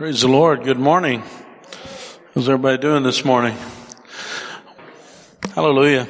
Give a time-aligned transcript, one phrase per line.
[0.00, 0.64] Praise the Lord.
[0.64, 1.22] Good morning.
[2.34, 3.54] How's everybody doing this morning?
[5.54, 6.08] Hallelujah.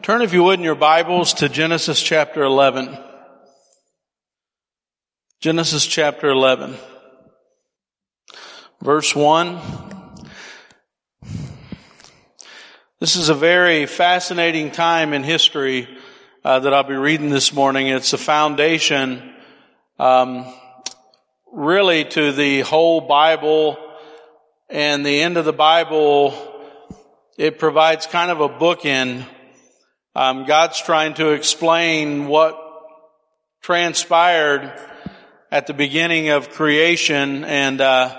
[0.00, 2.96] Turn, if you would, in your Bibles to Genesis chapter 11.
[5.40, 6.74] Genesis chapter 11.
[8.80, 9.60] Verse 1.
[12.98, 15.86] This is a very fascinating time in history
[16.46, 17.88] uh, that I'll be reading this morning.
[17.88, 19.34] It's a foundation
[19.98, 20.50] um,
[21.52, 23.76] really to the whole Bible
[24.70, 26.34] and the end of the Bible.
[27.36, 29.26] It provides kind of a bookend.
[30.14, 32.58] Um, God's trying to explain what
[33.60, 34.72] transpired
[35.50, 38.18] at the beginning of creation, and uh,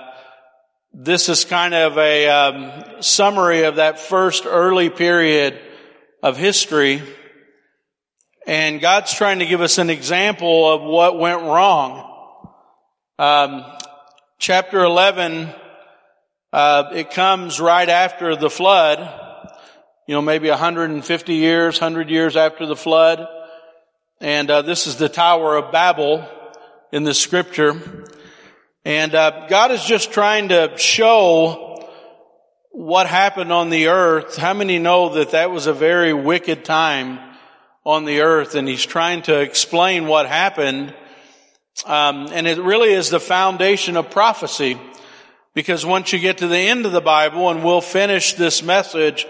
[0.93, 5.59] this is kind of a um, summary of that first early period
[6.21, 7.01] of history.
[8.45, 12.12] And God's trying to give us an example of what went wrong.
[13.19, 13.63] Um,
[14.39, 15.47] chapter 11,
[16.51, 19.07] uh, it comes right after the flood,
[20.07, 23.27] you know, maybe 150 years, 100 years after the flood.
[24.19, 26.27] And uh, this is the Tower of Babel
[26.91, 27.79] in the scripture.
[28.83, 31.87] And uh, God is just trying to show
[32.71, 34.37] what happened on the earth.
[34.37, 37.19] How many know that that was a very wicked time
[37.85, 38.55] on the earth?
[38.55, 40.95] And He's trying to explain what happened
[41.85, 44.79] um, and it really is the foundation of prophecy.
[45.53, 49.27] Because once you get to the end of the Bible, and we'll finish this message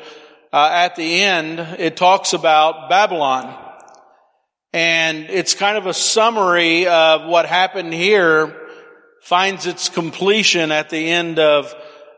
[0.54, 3.60] uh, at the end, it talks about Babylon.
[4.72, 8.56] And it's kind of a summary of what happened here,
[9.22, 11.74] finds its completion at the end of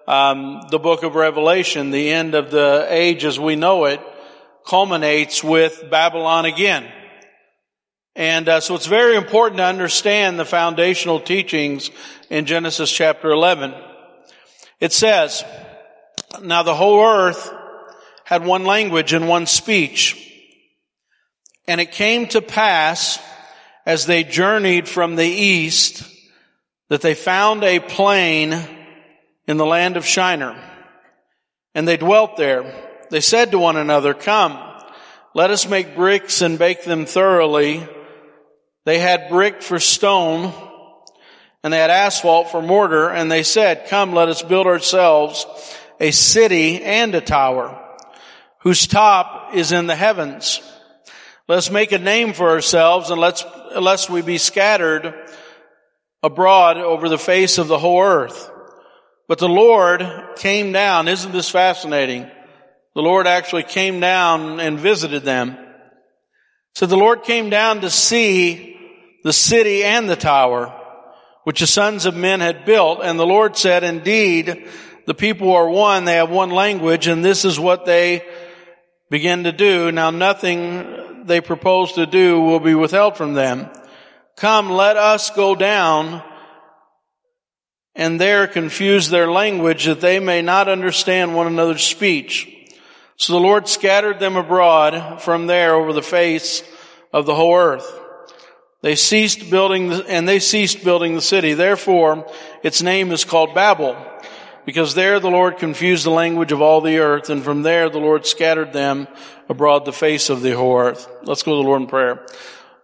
[0.08, 1.92] um, the book of Revelation.
[1.92, 4.00] The end of the age as we know it
[4.66, 6.92] culminates with Babylon again.
[8.16, 11.91] And uh, so it's very important to understand the foundational teachings
[12.30, 13.73] in Genesis chapter 11.
[14.80, 15.44] It says,
[16.41, 17.53] Now the whole earth
[18.23, 20.21] had one language and one speech.
[21.67, 23.20] And it came to pass
[23.86, 26.04] as they journeyed from the east
[26.89, 28.54] that they found a plain
[29.48, 30.55] in the land of Shinar.
[31.73, 32.73] And they dwelt there.
[33.09, 34.58] They said to one another, Come,
[35.33, 37.87] let us make bricks and bake them thoroughly.
[38.86, 40.54] They had brick for stone
[41.64, 45.46] and they had asphalt for mortar and they said, come, let us build ourselves
[46.00, 47.82] a city and a tower
[48.60, 50.62] whose top is in the heavens.
[51.48, 53.44] Let's make a name for ourselves and let's,
[53.76, 55.14] lest we be scattered
[56.22, 58.52] abroad over the face of the whole earth.
[59.28, 60.06] But the Lord
[60.38, 61.08] came down.
[61.08, 62.30] Isn't this fascinating?
[62.94, 65.58] The Lord actually came down and visited them.
[66.76, 68.74] So the Lord came down to see
[69.25, 70.71] the city and the tower,
[71.45, 72.99] which the sons of men had built.
[73.02, 74.69] And the Lord said, indeed,
[75.08, 78.23] the people are one, they have one language, and this is what they
[79.09, 79.91] begin to do.
[79.91, 83.67] Now nothing they propose to do will be withheld from them.
[84.37, 86.21] Come, let us go down
[87.95, 92.47] and there confuse their language that they may not understand one another's speech.
[93.17, 96.61] So the Lord scattered them abroad from there over the face
[97.11, 98.02] of the whole earth.
[98.86, 101.56] They ceased building the, and they ceased building the city.
[101.56, 102.32] Therefore,
[102.62, 103.98] its name is called Babel,
[104.64, 107.98] because there the Lord confused the language of all the earth, and from there the
[107.98, 109.08] Lord scattered them
[109.50, 111.10] abroad the face of the whole earth.
[111.23, 112.28] Let's go to the Lord in prayer.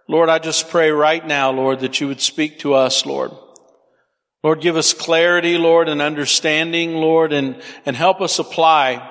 [0.07, 3.29] Lord, I just pray right now, Lord, that you would speak to us, Lord.
[4.43, 9.07] Lord, give us clarity, Lord, and understanding, Lord, and, and help us apply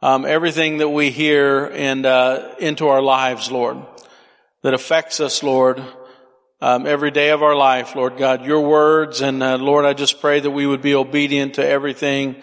[0.00, 3.76] um, everything that we hear and uh, into our lives, Lord,
[4.62, 5.84] that affects us, Lord,
[6.60, 9.20] um, every day of our life, Lord God, your words.
[9.20, 12.36] And uh, Lord, I just pray that we would be obedient to everything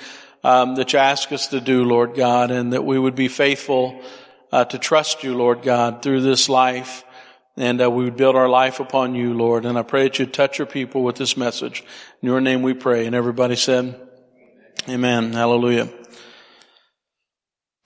[0.44, 4.02] um, that you ask us to do, Lord God, and that we would be faithful
[4.52, 7.04] uh, to trust you, Lord God, through this life.
[7.58, 9.66] And uh, we would build our life upon you, Lord.
[9.66, 11.84] And I pray that you touch your people with this message.
[12.22, 13.06] In your name we pray.
[13.06, 14.00] And everybody said,
[14.88, 15.34] Amen.
[15.34, 15.90] Hallelujah.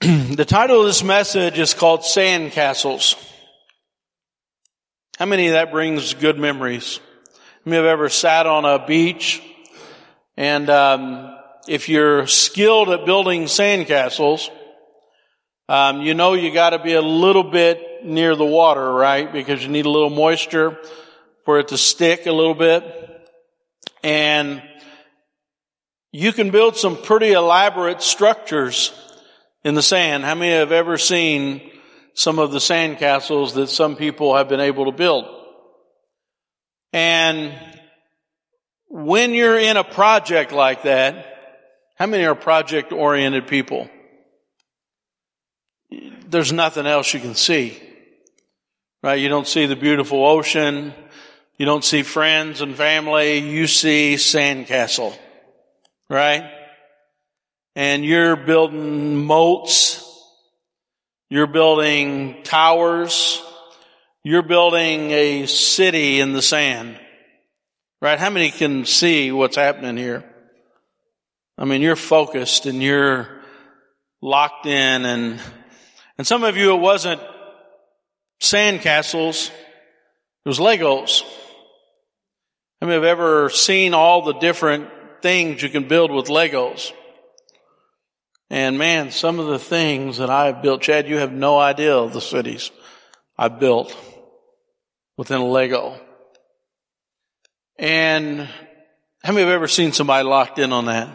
[0.00, 3.29] the title of this message is called Sandcastles.
[5.20, 6.98] How many of that brings good memories?
[7.26, 9.42] How many have ever sat on a beach
[10.34, 11.36] and um,
[11.68, 14.48] if you're skilled at building sandcastles,
[15.68, 19.30] um, you know you got to be a little bit near the water, right?
[19.30, 20.78] Because you need a little moisture
[21.44, 22.82] for it to stick a little bit.
[24.02, 24.62] And
[26.12, 28.90] you can build some pretty elaborate structures
[29.64, 30.24] in the sand.
[30.24, 31.70] How many have ever seen
[32.14, 35.26] some of the sandcastles that some people have been able to build.
[36.92, 37.54] And
[38.88, 41.26] when you're in a project like that,
[41.96, 43.88] how many are project oriented people?
[46.26, 47.80] There's nothing else you can see.
[49.02, 49.20] Right?
[49.20, 50.92] You don't see the beautiful ocean.
[51.56, 53.38] You don't see friends and family.
[53.38, 55.16] You see sandcastle.
[56.08, 56.50] Right?
[57.76, 59.99] And you're building moats.
[61.30, 63.40] You're building towers.
[64.24, 66.98] You're building a city in the sand.
[68.02, 68.18] Right?
[68.18, 70.24] How many can see what's happening here?
[71.56, 73.28] I mean, you're focused and you're
[74.20, 75.40] locked in and,
[76.18, 77.20] and some of you it wasn't
[78.40, 79.50] sand castles,
[80.44, 81.22] it was Legos.
[82.80, 84.88] How many have ever seen all the different
[85.22, 86.92] things you can build with Legos?
[88.50, 92.12] And man, some of the things that I've built, Chad, you have no idea of
[92.12, 92.72] the cities
[93.38, 93.96] I built
[95.16, 95.98] within Lego.
[97.78, 98.48] And
[99.22, 101.08] how many have ever seen somebody locked in on that?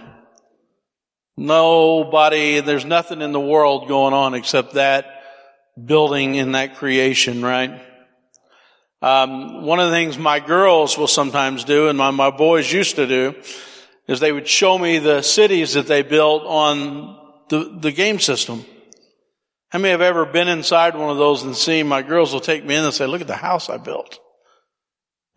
[1.36, 5.22] Nobody, there's nothing in the world going on except that
[5.84, 7.82] building in that creation, right?
[9.02, 12.96] Um, one of the things my girls will sometimes do, and my, my boys used
[12.96, 13.36] to do,
[14.08, 18.66] is they would show me the cities that they built on the, the game system.
[19.70, 22.64] How many have ever been inside one of those and seen my girls will take
[22.64, 24.20] me in and say, look at the house I built.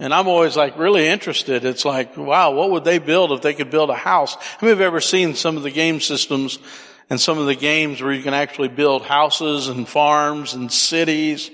[0.01, 1.65] And I'm always like really interested.
[1.65, 4.35] It's like, wow, what would they build if they could build a house?
[4.35, 6.61] How many have ever seen some of the game systems
[7.11, 11.51] and some of the games where you can actually build houses and farms and cities?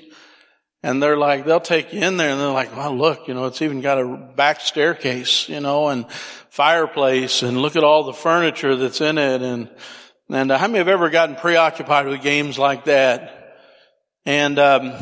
[0.83, 3.47] And they're like, they'll take you in there and they're like, wow, look, you know,
[3.47, 6.11] it's even got a back staircase, you know, and
[6.51, 9.41] fireplace and look at all the furniture that's in it.
[9.41, 9.71] And,
[10.31, 13.57] and uh, how many have ever gotten preoccupied with games like that?
[14.25, 14.95] And, um,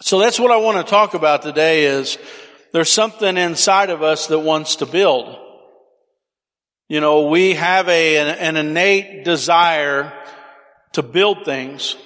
[0.00, 2.18] so that's what I want to talk about today is
[2.72, 5.38] there's something inside of us that wants to build.
[6.88, 10.12] You know, we have a, an, an innate desire
[10.92, 11.96] to build things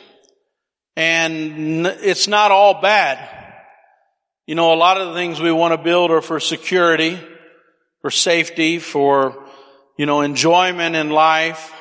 [0.96, 3.18] and it's not all bad.
[4.46, 7.20] You know, a lot of the things we want to build are for security,
[8.00, 9.46] for safety, for,
[9.98, 11.72] you know, enjoyment in life.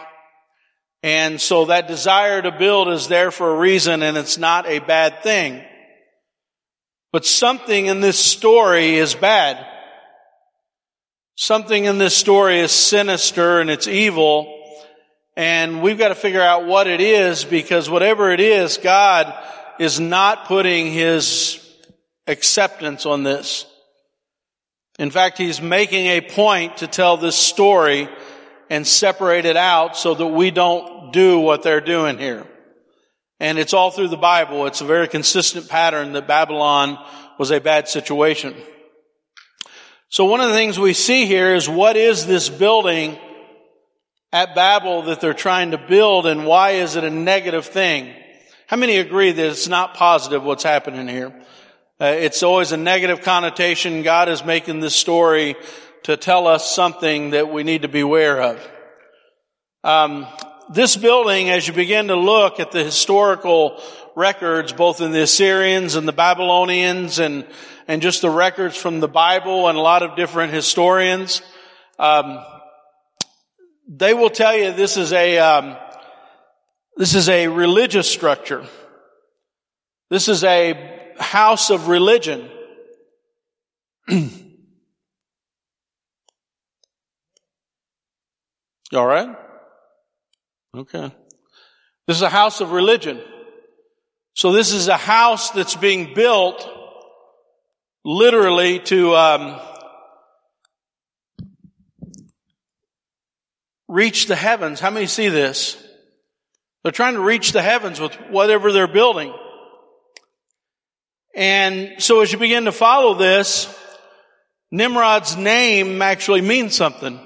[1.06, 4.80] And so that desire to build is there for a reason and it's not a
[4.80, 5.62] bad thing.
[7.12, 9.64] But something in this story is bad.
[11.36, 14.52] Something in this story is sinister and it's evil.
[15.38, 19.32] And we've got to figure out what it is because whatever it is, God
[19.78, 21.64] is not putting His
[22.26, 23.68] acceptance on this.
[24.98, 28.10] In fact, He's making a point to tell this story
[28.70, 32.46] and separate it out so that we don't do what they're doing here.
[33.40, 34.66] And it's all through the Bible.
[34.66, 36.98] It's a very consistent pattern that Babylon
[37.40, 38.54] was a bad situation.
[40.10, 43.18] So one of the things we see here is what is this building
[44.34, 48.14] at Babel that they're trying to build and why is it a negative thing?
[48.68, 51.34] How many agree that it's not positive what's happening here?
[52.00, 54.04] Uh, it's always a negative connotation.
[54.04, 55.56] God is making this story
[56.04, 58.72] to tell us something that we need to be aware of.
[59.84, 60.28] Um,
[60.70, 63.82] this building, as you begin to look at the historical
[64.16, 67.46] records, both in the Assyrians and the Babylonians and,
[67.88, 71.42] and just the records from the Bible and a lot of different historians,
[72.00, 72.44] um,
[73.88, 75.78] they will tell you this is a, um,
[76.98, 78.66] this is a religious structure.
[80.10, 82.50] This is a house of religion.
[88.94, 89.36] all right?
[90.76, 91.10] Okay.
[92.06, 93.22] This is a house of religion.
[94.34, 96.70] So this is a house that's being built
[98.04, 99.60] literally to um,
[103.88, 104.82] reach the heavens.
[104.82, 105.82] How many see this?
[106.84, 109.34] They're trying to reach the heavens with whatever they're building.
[111.34, 113.74] And so as you begin to follow this,
[114.72, 117.18] Nimrod's name actually means something.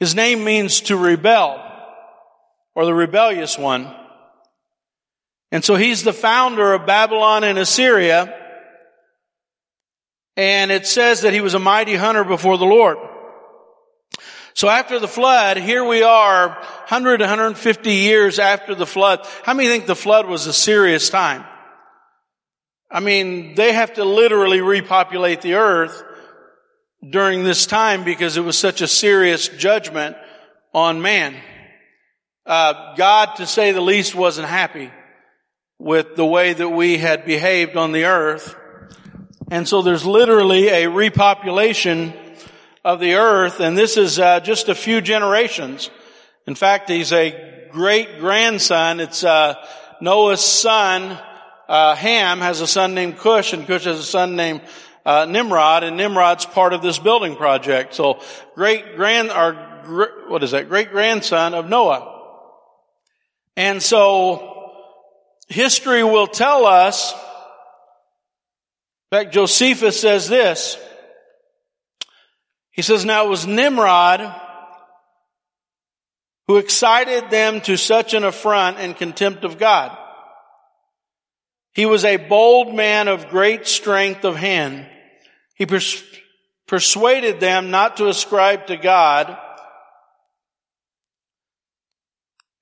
[0.00, 1.67] His name means to rebel
[2.78, 3.92] or the rebellious one.
[5.50, 8.32] And so he's the founder of Babylon and Assyria.
[10.36, 12.98] And it says that he was a mighty hunter before the Lord.
[14.54, 19.26] So after the flood, here we are, 100, 150 years after the flood.
[19.42, 21.44] How many think the flood was a serious time?
[22.88, 26.00] I mean, they have to literally repopulate the earth
[27.10, 30.16] during this time because it was such a serious judgment
[30.72, 31.34] on man
[32.48, 34.90] uh, God, to say the least, wasn't happy
[35.78, 38.56] with the way that we had behaved on the earth.
[39.50, 42.14] And so there's literally a repopulation
[42.84, 45.90] of the earth, and this is uh, just a few generations.
[46.46, 49.00] In fact, he's a great grandson.
[49.00, 49.54] It's uh,
[50.00, 51.18] Noah's son.
[51.68, 54.62] Uh, Ham has a son named Cush, and Cush has a son named
[55.04, 57.94] uh, Nimrod, and Nimrod's part of this building project.
[57.94, 58.22] So,
[58.54, 59.52] great grand, or
[60.28, 60.70] what is that?
[60.70, 62.17] Great grandson of Noah.
[63.58, 64.70] And so,
[65.48, 67.12] history will tell us.
[69.10, 70.78] In fact, Josephus says this.
[72.70, 74.32] He says, now it was Nimrod
[76.46, 79.90] who excited them to such an affront and contempt of God.
[81.74, 84.86] He was a bold man of great strength of hand.
[85.56, 86.04] He pers-
[86.68, 89.36] persuaded them not to ascribe to God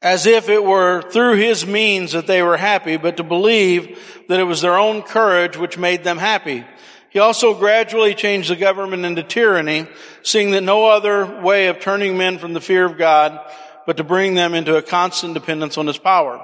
[0.06, 3.98] as if it were through his means that they were happy, but to believe
[4.28, 6.64] that it was their own courage which made them happy.
[7.10, 9.88] He also gradually changed the government into tyranny,
[10.22, 13.40] seeing that no other way of turning men from the fear of God
[13.84, 16.40] but to bring them into a constant dependence on his power.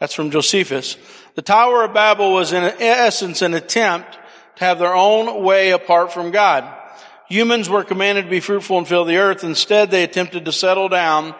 [0.00, 0.96] That's from Josephus.
[1.34, 4.18] The Tower of Babel was in essence an attempt
[4.56, 6.64] to have their own way apart from God.
[7.28, 9.44] Humans were commanded to be fruitful and fill the earth.
[9.44, 11.34] Instead, they attempted to settle down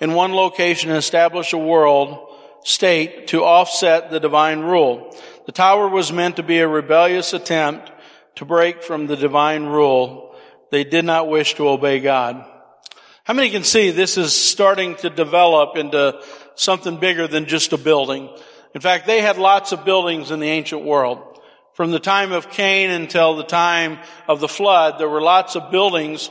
[0.00, 2.28] in one location and establish a world
[2.64, 5.16] state to offset the divine rule.
[5.46, 7.90] The tower was meant to be a rebellious attempt
[8.36, 10.34] to break from the divine rule.
[10.70, 12.44] They did not wish to obey God.
[13.24, 16.20] How many can see this is starting to develop into
[16.54, 18.28] something bigger than just a building?
[18.74, 21.18] In fact, they had lots of buildings in the ancient world.
[21.74, 25.70] From the time of Cain until the time of the flood, there were lots of
[25.70, 26.30] buildings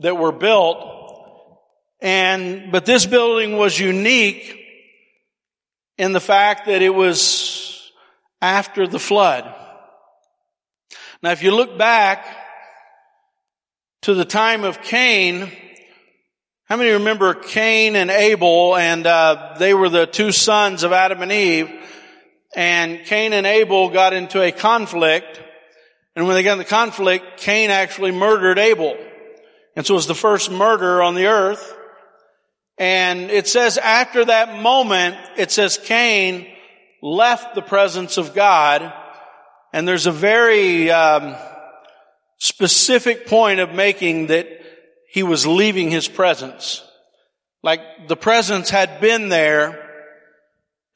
[0.00, 0.97] that were built.
[2.00, 4.56] And, but this building was unique
[5.96, 7.90] in the fact that it was
[8.40, 9.52] after the flood.
[11.22, 12.24] Now, if you look back
[14.02, 15.50] to the time of Cain,
[16.64, 21.22] how many remember Cain and Abel and uh, they were the two sons of Adam
[21.22, 21.70] and Eve
[22.54, 25.42] and Cain and Abel got into a conflict
[26.18, 28.96] and when they got in the conflict, Cain actually murdered Abel.
[29.76, 31.77] And so it was the first murder on the earth.
[32.78, 36.46] And it says after that moment, it says Cain
[37.02, 38.92] left the presence of God
[39.72, 41.36] and there's a very um,
[42.38, 44.48] specific point of making that
[45.10, 46.82] he was leaving his presence.
[47.62, 49.84] Like the presence had been there,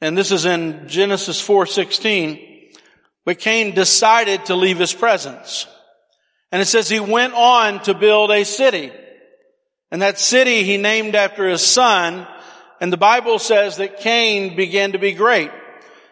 [0.01, 2.71] and this is in Genesis 4:16,
[3.25, 5.67] but Cain decided to leave his presence.
[6.51, 8.91] And it says he went on to build a city.
[9.93, 12.25] And that city he named after his son,
[12.81, 15.51] and the Bible says that Cain began to be great.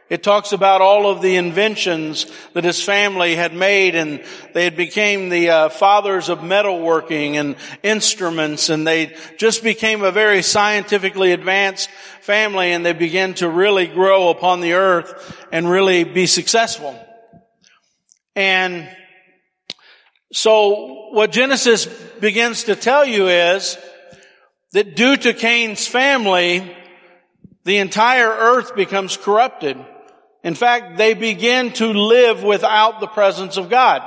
[0.07, 4.23] It talks about all of the inventions that his family had made and
[4.53, 10.11] they had became the uh, fathers of metalworking and instruments and they just became a
[10.11, 16.03] very scientifically advanced family and they began to really grow upon the earth and really
[16.03, 16.95] be successful.
[18.35, 18.95] And
[20.31, 21.85] so what Genesis
[22.19, 23.77] begins to tell you is
[24.71, 26.75] that due to Cain's family,
[27.65, 29.77] the entire earth becomes corrupted.
[30.43, 34.01] In fact, they begin to live without the presence of God.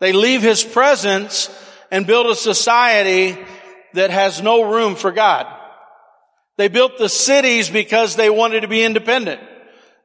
[0.00, 1.48] They leave His presence
[1.90, 3.38] and build a society
[3.94, 5.46] that has no room for God.
[6.56, 9.40] They built the cities because they wanted to be independent.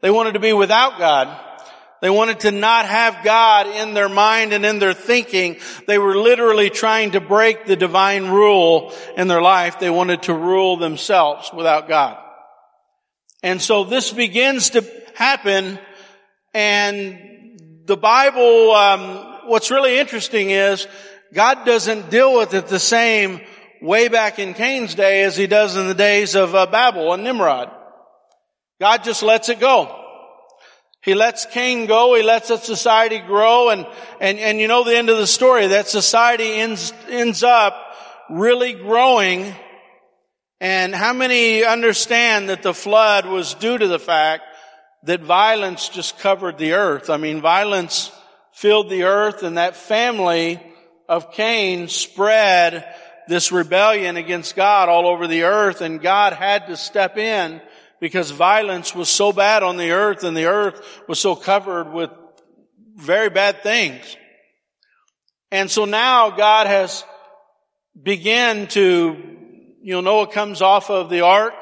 [0.01, 1.27] They wanted to be without God.
[2.03, 5.55] They wanted to not have God in their mind and in their thinking.
[5.87, 9.79] They were literally trying to break the divine rule in their life.
[9.79, 12.17] They wanted to rule themselves without God.
[13.41, 14.83] And so this begins to
[15.15, 15.79] happen.
[16.53, 20.85] And the Bible, um, what's really interesting is
[21.33, 23.39] God doesn't deal with it the same
[23.81, 27.23] way back in Cain's day as he does in the days of uh, Babel and
[27.23, 27.71] Nimrod.
[28.81, 30.01] God just lets it go.
[31.03, 32.15] He lets Cain go.
[32.15, 33.69] He lets that society grow.
[33.69, 33.85] And,
[34.21, 35.67] and, and you know the end of the story.
[35.67, 37.75] That society ends, ends up
[38.29, 39.53] really growing.
[40.61, 44.43] And how many understand that the flood was due to the fact
[45.03, 47.09] that violence just covered the earth.
[47.09, 48.11] I mean, violence
[48.53, 50.61] filled the earth and that family
[51.09, 52.85] of Cain spread
[53.27, 57.61] this rebellion against God all over the earth and God had to step in
[58.03, 62.09] because violence was so bad on the earth and the earth was so covered with
[62.97, 64.17] very bad things.
[65.51, 67.05] And so now God has
[67.95, 69.15] begun to,
[69.81, 71.53] you know, Noah comes off of the ark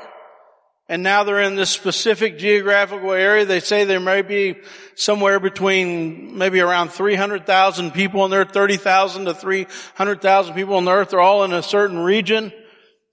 [0.90, 3.46] And now they're in this specific geographical area.
[3.46, 4.56] They say there may be
[4.96, 11.12] somewhere between maybe around 300,000 people on there, 30,000 to 300,000 people on the earth.
[11.12, 12.52] They're all in a certain region.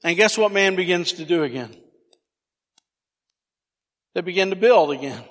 [0.02, 1.76] And guess what man begins to do again?
[4.18, 5.22] They begin to build again.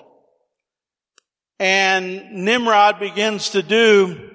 [1.58, 4.30] And Nimrod begins to do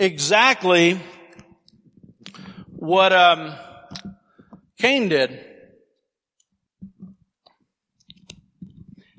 [0.00, 0.98] exactly
[2.68, 3.54] what um,
[4.78, 5.44] Cain did.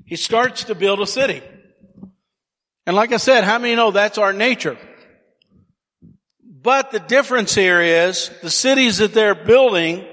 [0.04, 1.40] He starts to build a city.
[2.84, 4.76] And like I said, how many know that's our nature?
[6.42, 10.04] But the difference here is the cities that they're building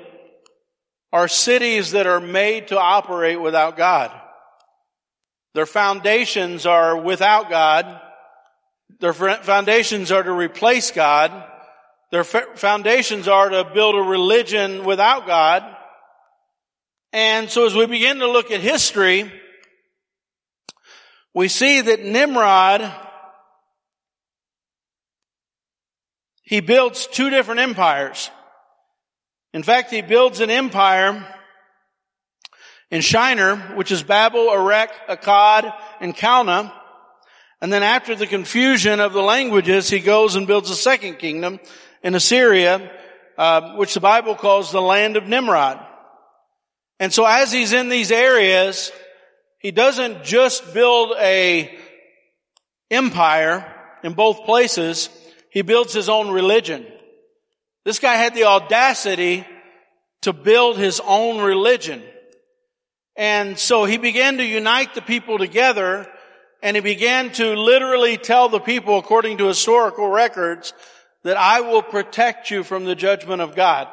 [1.11, 4.21] are cities that are made to operate without God.
[5.55, 8.01] Their foundations are without God.
[8.99, 11.31] Their foundations are to replace God.
[12.11, 15.63] Their foundations are to build a religion without God.
[17.13, 19.31] And so as we begin to look at history,
[21.33, 22.93] we see that Nimrod,
[26.43, 28.29] he builds two different empires.
[29.53, 31.25] In fact, he builds an empire
[32.95, 36.71] in Shinar, which is Babel, Erech, Akkad, and Calneh.
[37.59, 41.59] And then after the confusion of the languages, he goes and builds a second kingdom
[42.03, 42.89] in Assyria,
[43.37, 45.85] uh, which the Bible calls the land of Nimrod.
[46.97, 48.93] And so as he's in these areas,
[49.59, 51.77] he doesn't just build a
[52.89, 53.75] empire
[54.05, 55.09] in both places.
[55.49, 56.85] He builds his own religion.
[57.83, 59.45] This guy had the audacity
[60.21, 62.01] to build his own religion.
[63.15, 66.07] And so he began to unite the people together
[66.61, 70.73] and he began to literally tell the people, according to historical records,
[71.23, 73.87] that I will protect you from the judgment of God.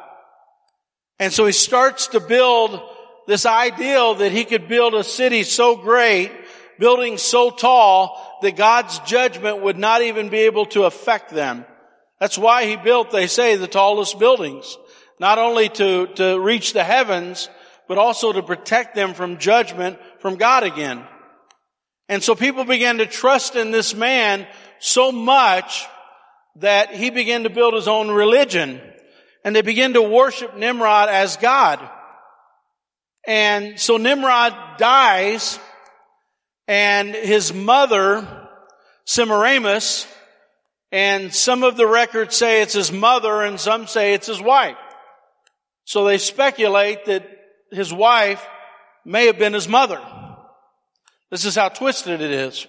[1.19, 2.81] And so he starts to build
[3.27, 6.31] this ideal that he could build a city so great,
[6.79, 11.65] building so tall, that God's judgment would not even be able to affect them.
[12.19, 14.77] That's why he built, they say, the tallest buildings.
[15.19, 17.49] Not only to, to reach the heavens,
[17.87, 21.05] but also to protect them from judgment from God again.
[22.09, 24.47] And so people began to trust in this man
[24.79, 25.85] so much
[26.57, 28.81] that he began to build his own religion.
[29.43, 31.79] And they began to worship Nimrod as God.
[33.25, 35.59] And so Nimrod dies
[36.67, 38.27] and his mother,
[39.05, 40.07] Semiramis,
[40.91, 44.77] and some of the records say it's his mother and some say it's his wife.
[45.85, 47.27] So they speculate that
[47.73, 48.45] his wife
[49.05, 50.01] may have been his mother.
[51.31, 52.67] This is how twisted it is.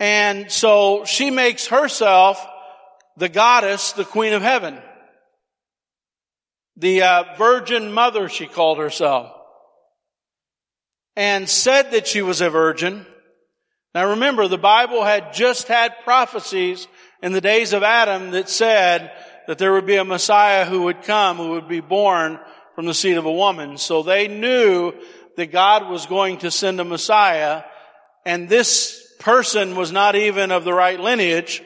[0.00, 2.44] And so she makes herself
[3.16, 4.78] the goddess, the queen of heaven.
[6.76, 9.30] The uh, virgin mother, she called herself.
[11.16, 13.06] And said that she was a virgin.
[13.94, 16.88] Now remember, the Bible had just had prophecies
[17.22, 19.12] in the days of Adam that said
[19.46, 22.40] that there would be a Messiah who would come, who would be born
[22.74, 23.78] from the seed of a woman.
[23.78, 24.92] So they knew
[25.36, 27.62] that God was going to send a Messiah,
[28.24, 31.62] and this person was not even of the right lineage.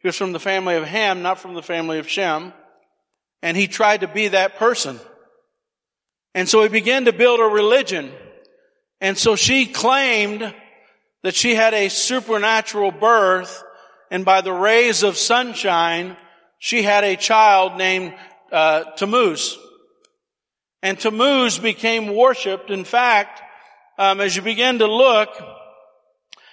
[0.00, 2.52] He was from the family of Ham, not from the family of Shem.
[3.42, 4.98] And he tried to be that person.
[6.34, 8.12] And so he began to build a religion.
[9.00, 10.54] And so she claimed
[11.22, 13.62] that she had a supernatural birth,
[14.10, 16.16] and by the rays of sunshine,
[16.58, 18.14] she had a child named
[18.52, 19.58] uh, Tammuz.
[20.82, 22.70] And Tammuz became worshipped.
[22.70, 23.42] In fact,
[23.98, 25.28] um, as you begin to look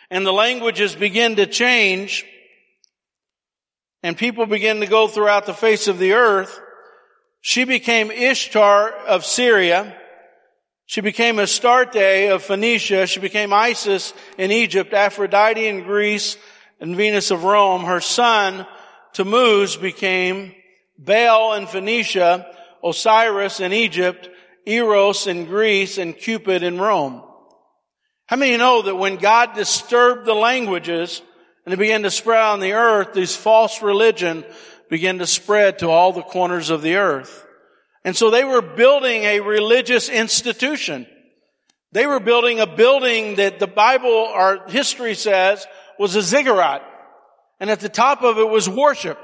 [0.09, 2.25] and the languages begin to change
[4.01, 6.59] and people begin to go throughout the face of the earth,
[7.41, 9.95] she became Ishtar of Syria.
[10.87, 13.07] She became Astarte of Phoenicia.
[13.07, 16.37] She became Isis in Egypt, Aphrodite in Greece,
[16.79, 17.83] and Venus of Rome.
[17.83, 18.67] Her son,
[19.13, 20.53] Tammuz, became
[20.97, 22.45] Baal in Phoenicia,
[22.85, 24.29] Osiris in Egypt,
[24.65, 27.23] Eros in Greece, and Cupid in Rome.
[28.27, 31.21] How many know that when God disturbed the languages
[31.65, 34.43] and it began to spread on the earth, these false religion
[34.89, 37.45] began to spread to all the corners of the earth.
[38.03, 41.07] And so they were building a religious institution.
[41.91, 45.65] They were building a building that the Bible or history says
[45.97, 46.83] was a ziggurat.
[47.59, 49.17] And at the top of it was worship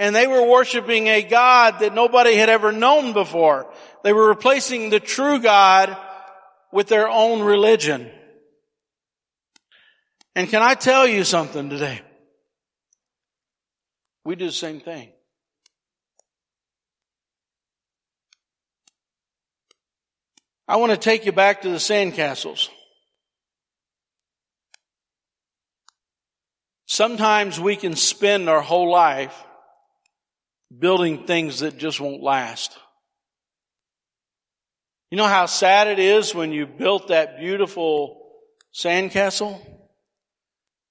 [0.00, 3.70] and they were worshiping a God that nobody had ever known before.
[4.02, 5.94] They were replacing the true God
[6.72, 8.10] with their own religion.
[10.34, 12.00] And can I tell you something today?
[14.24, 15.12] We do the same thing.
[20.66, 22.70] I want to take you back to the sandcastles.
[26.86, 29.44] Sometimes we can spend our whole life
[30.76, 32.76] building things that just won't last.
[35.10, 38.22] You know how sad it is when you built that beautiful
[38.72, 39.60] sandcastle?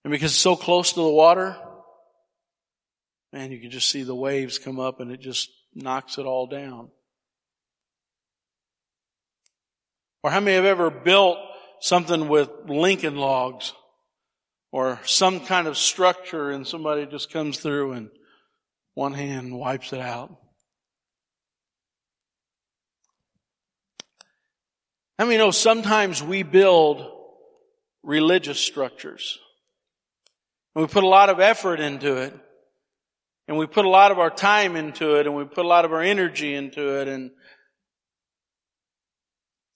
[0.03, 1.55] And because it's so close to the water,
[3.31, 6.47] man, you can just see the waves come up and it just knocks it all
[6.47, 6.89] down.
[10.23, 11.37] Or how many have ever built
[11.79, 13.73] something with Lincoln logs
[14.71, 18.09] or some kind of structure and somebody just comes through and
[18.99, 20.29] one hand wipes it out?
[25.17, 27.09] How many know sometimes we build
[28.03, 29.39] religious structures
[30.75, 32.33] and we put a lot of effort into it
[33.47, 35.85] and we put a lot of our time into it and we put a lot
[35.85, 37.31] of our energy into it and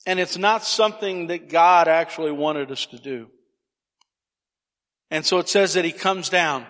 [0.06, 3.30] and it's not something that God actually wanted us to do.
[5.10, 6.66] And so it says that he comes down.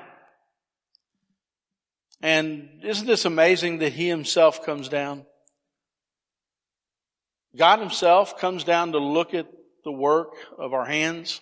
[2.24, 5.26] And isn't this amazing that he himself comes down?
[7.54, 9.46] God himself comes down to look at
[9.84, 11.42] the work of our hands.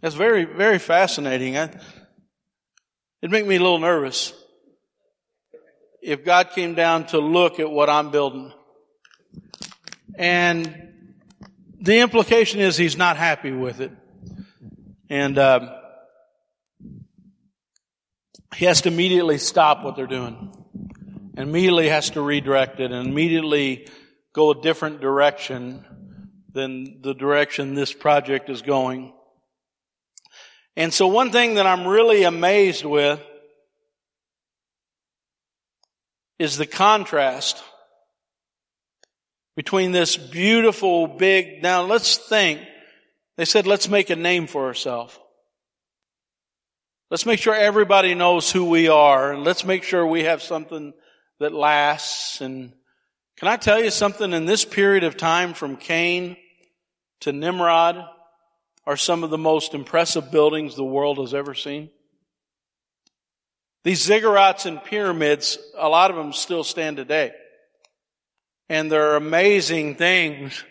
[0.00, 1.56] That's very, very fascinating.
[1.56, 1.80] It'd
[3.24, 4.32] make me a little nervous
[6.00, 8.52] if God came down to look at what I'm building.
[10.16, 11.16] And
[11.80, 13.90] the implication is he's not happy with it.
[15.10, 15.70] And um,
[18.54, 20.52] he has to immediately stop what they're doing.
[21.34, 23.88] And immediately has to redirect it and immediately
[24.34, 25.84] go a different direction
[26.52, 29.14] than the direction this project is going.
[30.76, 33.20] And so one thing that I'm really amazed with
[36.38, 37.62] is the contrast
[39.56, 42.60] between this beautiful big, now let's think,
[43.36, 45.18] they said let's make a name for ourselves.
[47.12, 50.94] Let's make sure everybody knows who we are and let's make sure we have something
[51.40, 52.40] that lasts.
[52.40, 52.72] And
[53.36, 56.38] can I tell you something in this period of time from Cain
[57.20, 58.02] to Nimrod
[58.86, 61.90] are some of the most impressive buildings the world has ever seen?
[63.84, 67.32] These ziggurats and pyramids, a lot of them still stand today.
[68.70, 70.64] And they're amazing things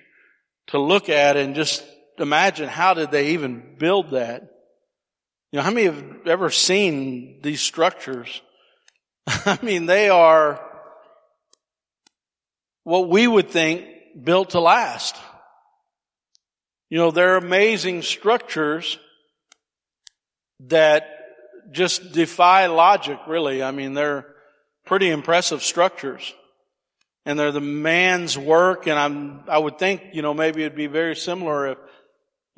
[0.70, 1.86] to look at and just
[2.18, 4.48] imagine how did they even build that?
[5.52, 8.42] You know, how many have ever seen these structures?
[9.28, 10.66] I mean, they are
[12.84, 13.86] what we would think
[14.24, 15.16] built to last.
[16.90, 18.98] You know, they're amazing structures
[20.68, 21.08] that
[21.72, 23.64] just defy logic, really.
[23.64, 24.28] I mean, they're
[24.86, 26.34] pretty impressive structures
[27.26, 28.88] and they're the man's work.
[28.88, 31.78] And I'm, I would think, you know, maybe it'd be very similar if,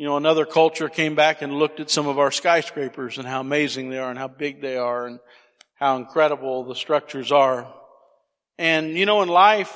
[0.03, 3.39] you know, another culture came back and looked at some of our skyscrapers and how
[3.39, 5.17] amazing they are and how big they are and
[5.75, 7.73] how incredible the structures are.
[8.57, 9.73] And, you know, in life,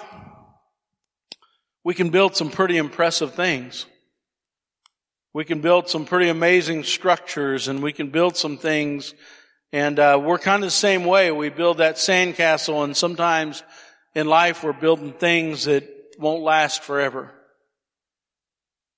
[1.86, 3.86] we can build some pretty impressive things.
[5.34, 9.14] We can build some pretty amazing structures and we can build some things
[9.72, 11.32] and uh, we're kind of the same way.
[11.32, 13.64] We build that sandcastle and sometimes
[14.14, 15.88] in life we're building things that
[16.20, 17.34] won't last forever.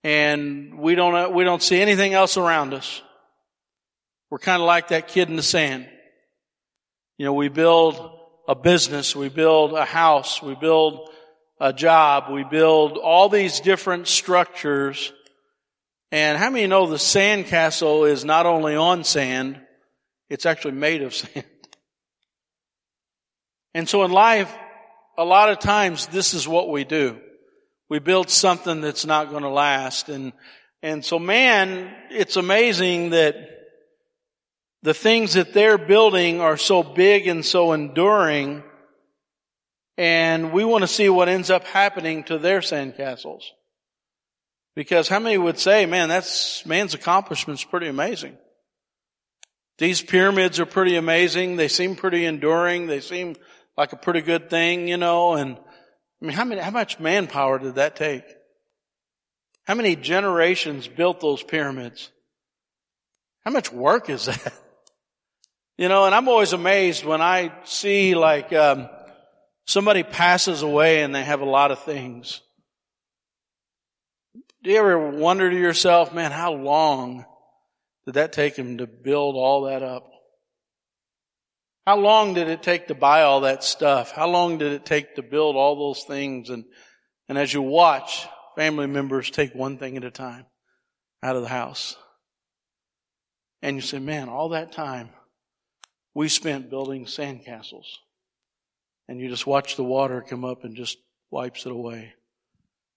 [0.03, 3.01] And we don't, uh, we don't see anything else around us.
[4.29, 5.87] We're kind of like that kid in the sand.
[7.17, 11.09] You know, we build a business, we build a house, we build
[11.59, 15.11] a job, we build all these different structures.
[16.11, 19.59] And how many know the sandcastle is not only on sand,
[20.29, 21.45] it's actually made of sand.
[23.73, 24.53] And so in life,
[25.17, 27.19] a lot of times this is what we do.
[27.89, 30.09] We build something that's not going to last.
[30.09, 30.33] And,
[30.83, 33.35] and so man, it's amazing that
[34.83, 38.63] the things that they're building are so big and so enduring.
[39.97, 43.41] And we want to see what ends up happening to their sandcastles.
[44.75, 48.37] Because how many would say, man, that's, man's accomplishment's pretty amazing.
[49.77, 51.55] These pyramids are pretty amazing.
[51.55, 52.87] They seem pretty enduring.
[52.87, 53.35] They seem
[53.75, 55.57] like a pretty good thing, you know, and
[56.21, 58.23] I mean, how many, how much manpower did that take?
[59.65, 62.09] How many generations built those pyramids?
[63.45, 64.53] How much work is that?
[65.77, 68.89] You know, and I'm always amazed when I see like, um,
[69.65, 72.41] somebody passes away and they have a lot of things.
[74.61, 77.23] Do you ever wonder to yourself, man, how long
[78.05, 80.08] did that take him to build all that up?
[81.85, 84.11] How long did it take to buy all that stuff?
[84.11, 86.65] How long did it take to build all those things and,
[87.29, 90.45] And as you watch family members take one thing at a time
[91.23, 91.95] out of the house,
[93.61, 95.09] and you say, man, all that time
[96.13, 97.85] we spent building sandcastles.
[99.07, 100.97] And you just watch the water come up and just
[101.31, 102.13] wipes it away.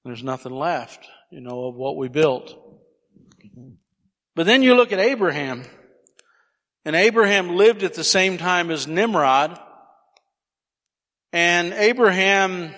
[0.05, 2.55] There's nothing left, you know, of what we built.
[4.35, 5.65] But then you look at Abraham.
[6.85, 9.59] And Abraham lived at the same time as Nimrod.
[11.33, 12.75] And Abraham, in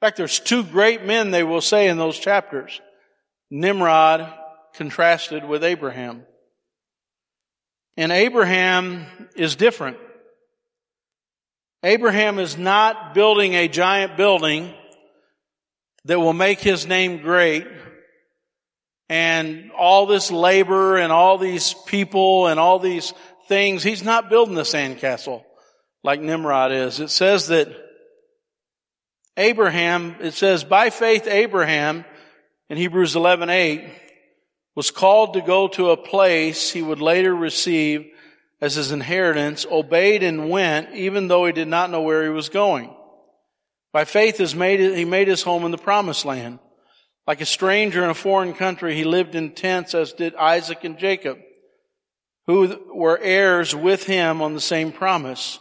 [0.00, 2.80] fact, there's two great men they will say in those chapters.
[3.50, 4.32] Nimrod
[4.74, 6.24] contrasted with Abraham.
[7.96, 9.98] And Abraham is different.
[11.82, 14.72] Abraham is not building a giant building
[16.04, 17.66] that will make his name great
[19.10, 23.12] and all this labor and all these people and all these
[23.48, 23.82] things.
[23.82, 25.42] He's not building the sandcastle
[26.04, 27.00] like Nimrod is.
[27.00, 27.68] It says that
[29.36, 32.04] Abraham, it says by faith Abraham
[32.68, 33.90] in Hebrews 11, 8,
[34.76, 38.06] was called to go to a place he would later receive
[38.60, 42.48] as his inheritance, obeyed and went, even though he did not know where he was
[42.48, 42.94] going.
[43.92, 46.60] By faith he made his home in the promised land.
[47.30, 50.98] Like a stranger in a foreign country, he lived in tents as did Isaac and
[50.98, 51.38] Jacob,
[52.48, 55.60] who were heirs with him on the same promise,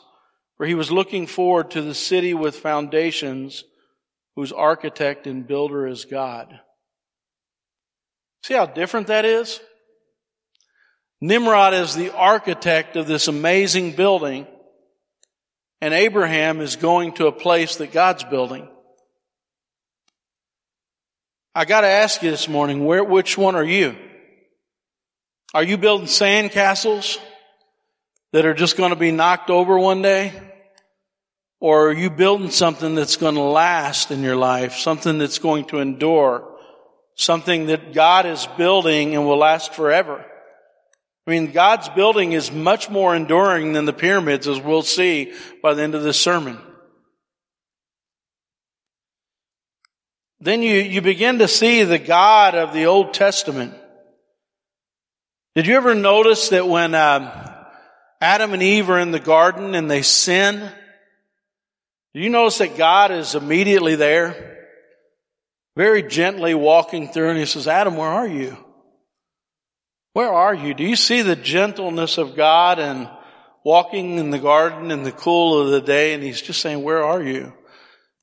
[0.58, 3.66] for he was looking forward to the city with foundations,
[4.36, 6.60] whose architect and builder is God.
[8.42, 9.60] See how different that is?
[11.22, 14.48] Nimrod is the architect of this amazing building,
[15.82, 18.68] and Abraham is going to a place that God's building.
[21.56, 23.96] I gotta ask you this morning, where, which one are you?
[25.54, 27.18] Are you building sand castles
[28.34, 30.32] that are just going to be knocked over one day?
[31.60, 35.66] Or are you building something that's going to last in your life, something that's going
[35.66, 36.56] to endure,
[37.16, 40.24] something that God is building and will last forever?
[41.28, 45.74] I mean, God's building is much more enduring than the pyramids, as we'll see by
[45.74, 46.60] the end of this sermon.
[50.42, 53.74] Then you, you begin to see the God of the Old Testament.
[55.56, 57.30] Did you ever notice that when um,
[58.22, 60.72] Adam and Eve are in the garden and they sin,
[62.14, 64.58] do you notice that God is immediately there?
[65.76, 68.58] Very gently walking through and he says, Adam, where are you?
[70.14, 70.74] Where are you?
[70.74, 73.10] Do you see the gentleness of God and
[73.64, 77.04] walking in the garden in the cool of the day and he's just saying, where
[77.04, 77.54] are you?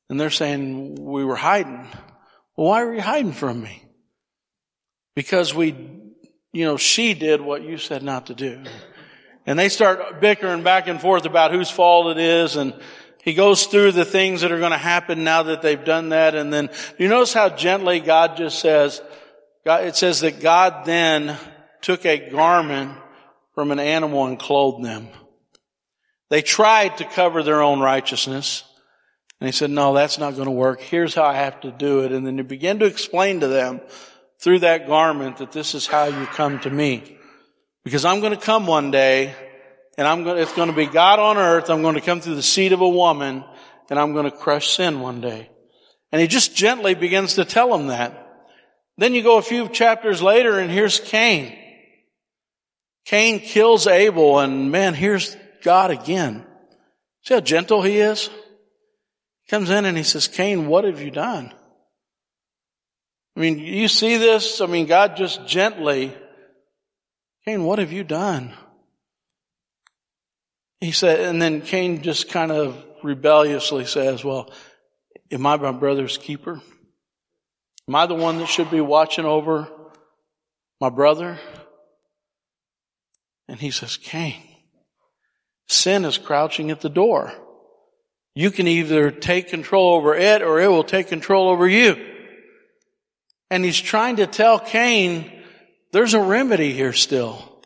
[0.08, 1.88] And they're saying, we were hiding.
[2.56, 3.82] Well, why were you hiding from me?
[5.14, 5.74] Because we,
[6.52, 8.62] you know, she did what you said not to do.
[9.46, 12.74] And they start bickering back and forth about whose fault it is and
[13.26, 16.36] he goes through the things that are going to happen now that they've done that.
[16.36, 19.02] And then you notice how gently God just says,
[19.64, 21.36] God, it says that God then
[21.80, 22.96] took a garment
[23.52, 25.08] from an animal and clothed them.
[26.30, 28.62] They tried to cover their own righteousness.
[29.40, 30.80] And he said, no, that's not going to work.
[30.80, 32.12] Here's how I have to do it.
[32.12, 33.80] And then he began to explain to them
[34.40, 37.18] through that garment that this is how you come to me.
[37.84, 39.34] Because I'm going to come one day
[39.98, 41.70] and I'm going to, it's going to be God on earth.
[41.70, 43.44] I'm going to come through the seed of a woman
[43.90, 45.50] and I'm going to crush sin one day.
[46.12, 48.22] And he just gently begins to tell them that.
[48.96, 51.56] Then you go a few chapters later and here's Cain.
[53.04, 56.44] Cain kills Abel and man, here's God again.
[57.22, 58.30] See how gentle he is?
[59.48, 61.52] Comes in and he says, Cain, what have you done?
[63.36, 64.60] I mean, you see this?
[64.60, 66.12] I mean, God just gently,
[67.44, 68.52] Cain, what have you done?
[70.80, 74.50] He said, and then Cain just kind of rebelliously says, well,
[75.30, 76.60] am I my brother's keeper?
[77.88, 79.68] Am I the one that should be watching over
[80.80, 81.38] my brother?
[83.48, 84.42] And he says, Cain,
[85.68, 87.32] sin is crouching at the door.
[88.38, 91.96] You can either take control over it or it will take control over you.
[93.50, 95.32] And he's trying to tell Cain,
[95.92, 97.62] there's a remedy here still.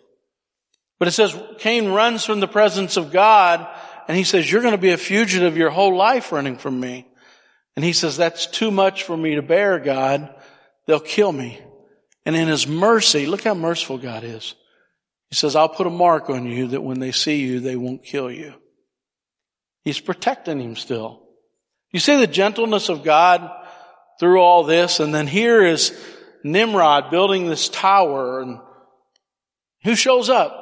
[1.01, 3.67] But it says Cain runs from the presence of God
[4.07, 7.09] and he says, you're going to be a fugitive your whole life running from me.
[7.75, 10.33] And he says, that's too much for me to bear, God.
[10.87, 11.61] They'll kill me.
[12.25, 14.55] And in his mercy, look how merciful God is.
[15.31, 18.05] He says, I'll put a mark on you that when they see you, they won't
[18.05, 18.55] kill you.
[19.83, 21.23] He's protecting him still.
[21.93, 23.51] You see the gentleness of God
[24.19, 25.99] through all this, and then here is
[26.45, 28.59] Nimrod building this tower, and
[29.83, 30.57] who shows up?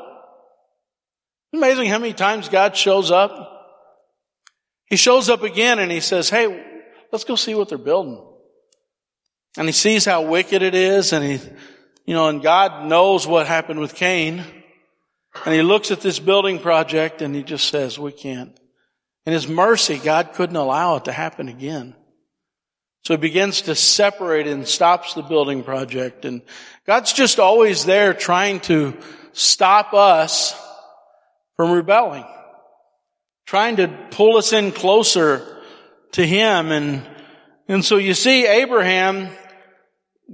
[1.52, 3.56] Amazing how many times God shows up.
[4.86, 6.46] He shows up again and he says, Hey,
[7.12, 8.24] let's go see what they're building.
[9.56, 11.40] And he sees how wicked it is and he,
[12.06, 14.44] you know, and God knows what happened with Cain.
[15.44, 18.58] And he looks at this building project and he just says, we can't.
[19.28, 21.94] In his mercy, God couldn't allow it to happen again.
[23.02, 26.24] So he begins to separate and stops the building project.
[26.24, 26.40] And
[26.86, 28.96] God's just always there trying to
[29.34, 30.58] stop us
[31.58, 32.24] from rebelling,
[33.44, 35.60] trying to pull us in closer
[36.12, 36.72] to him.
[36.72, 37.02] And,
[37.68, 39.28] and so you see Abraham,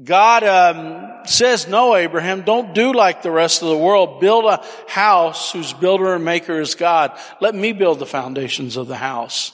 [0.05, 4.21] God um, says, no, Abraham, don't do like the rest of the world.
[4.21, 7.19] Build a house whose builder and maker is God.
[7.41, 9.53] Let me build the foundations of the house.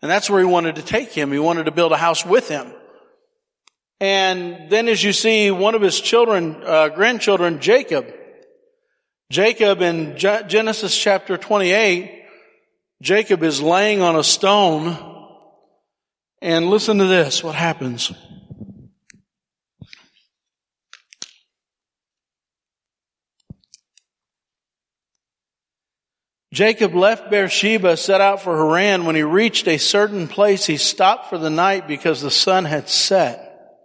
[0.00, 1.32] And that's where he wanted to take him.
[1.32, 2.72] He wanted to build a house with him.
[4.00, 8.06] And then as you see one of his children, uh, grandchildren, Jacob,
[9.30, 12.24] Jacob in Genesis chapter 28,
[13.02, 14.96] Jacob is laying on a stone
[16.40, 18.12] and listen to this, what happens.
[26.58, 29.04] Jacob left Beersheba, set out for Haran.
[29.04, 32.88] When he reached a certain place, he stopped for the night because the sun had
[32.88, 33.76] set.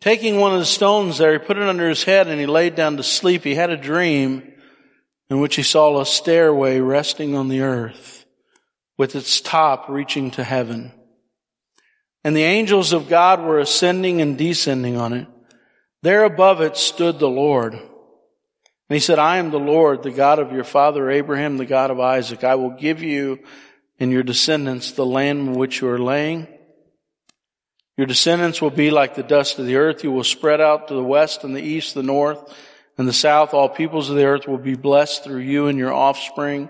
[0.00, 2.74] Taking one of the stones there, he put it under his head and he laid
[2.74, 3.44] down to sleep.
[3.44, 4.42] He had a dream
[5.30, 8.26] in which he saw a stairway resting on the earth
[8.98, 10.90] with its top reaching to heaven.
[12.24, 15.28] And the angels of God were ascending and descending on it.
[16.02, 17.78] There above it stood the Lord.
[18.92, 21.90] And he said, I am the Lord, the God of your father Abraham, the God
[21.90, 22.44] of Isaac.
[22.44, 23.38] I will give you
[23.98, 26.46] and your descendants the land which you are laying.
[27.96, 30.04] Your descendants will be like the dust of the earth.
[30.04, 32.54] You will spread out to the west and the east, the north
[32.98, 33.54] and the south.
[33.54, 36.68] All peoples of the earth will be blessed through you and your offspring.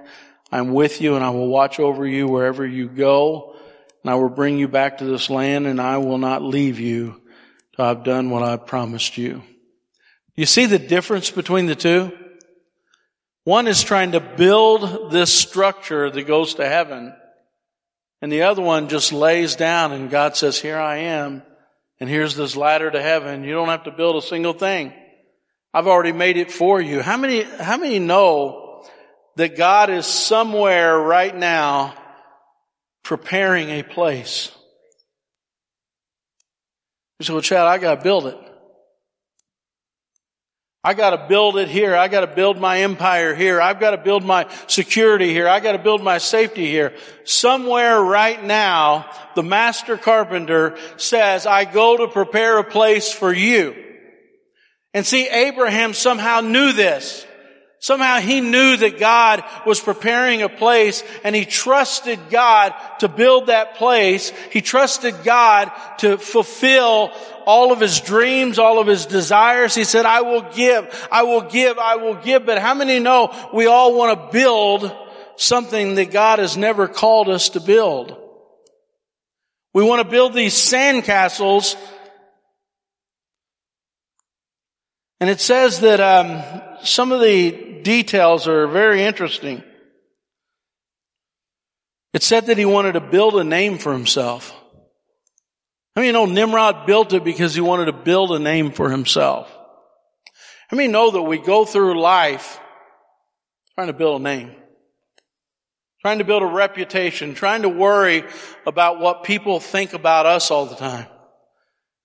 [0.53, 3.57] I am with you and I will watch over you wherever you go.
[4.05, 7.21] And I will bring you back to this land and I will not leave you
[7.75, 9.43] till I've done what I've promised you.
[10.35, 12.11] You see the difference between the two?
[13.45, 17.13] One is trying to build this structure that goes to heaven,
[18.21, 21.43] and the other one just lays down and God says, here I am,
[21.99, 23.43] and here's this ladder to heaven.
[23.43, 24.93] You don't have to build a single thing.
[25.75, 27.03] I've already made it for you.
[27.03, 28.85] How many, how many know
[29.37, 31.95] that God is somewhere right now
[33.03, 34.53] preparing a place?
[37.19, 38.39] You say, well, Chad, I gotta build it.
[40.85, 41.95] I gotta build it here.
[41.95, 43.61] I gotta build my empire here.
[43.61, 45.47] I've gotta build my security here.
[45.47, 46.93] I gotta build my safety here.
[47.23, 53.77] Somewhere right now, the master carpenter says, I go to prepare a place for you.
[54.93, 57.27] And see, Abraham somehow knew this.
[57.83, 63.49] Somehow he knew that God was preparing a place and he trusted God to build
[63.49, 64.31] that place.
[64.51, 67.11] He trusted God to fulfill
[67.47, 69.75] all of his dreams, all of his desires.
[69.75, 72.47] He said, I will give, I will give, I will give.
[72.47, 74.95] But how many know we all want to build
[75.37, 78.17] something that God has never called us to build?
[79.75, 81.77] We want to build these sandcastles
[85.23, 86.43] And it says that um,
[86.83, 89.63] some of the details are very interesting.
[92.13, 94.53] It said that he wanted to build a name for himself.
[95.95, 98.91] I mean, you know, Nimrod built it because he wanted to build a name for
[98.91, 99.53] himself.
[100.71, 102.59] I mean, know that we go through life
[103.75, 104.53] trying to build a name,
[106.01, 108.25] trying to build a reputation, trying to worry
[108.67, 111.07] about what people think about us all the time.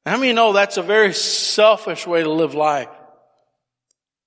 [0.05, 2.89] How many know that's a very selfish way to live life?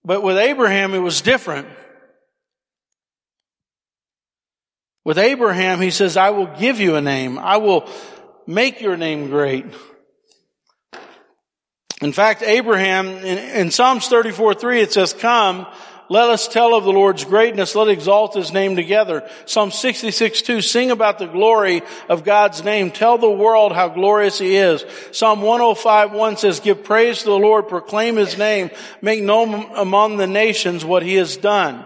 [0.05, 1.69] But with Abraham, it was different.
[5.05, 7.39] With Abraham, he says, I will give you a name.
[7.39, 7.89] I will
[8.47, 9.67] make your name great.
[12.01, 15.67] In fact, Abraham, in, in Psalms 34, 3, it says, come,
[16.11, 17.77] let us tell of the Lord's greatness.
[17.77, 19.29] Let exalt his name together.
[19.45, 22.91] Psalm 66, 2, sing about the glory of God's name.
[22.91, 24.85] Tell the world how glorious he is.
[25.13, 28.71] Psalm 105, 1 says, give praise to the Lord, proclaim his name,
[29.01, 31.85] make known among the nations what he has done.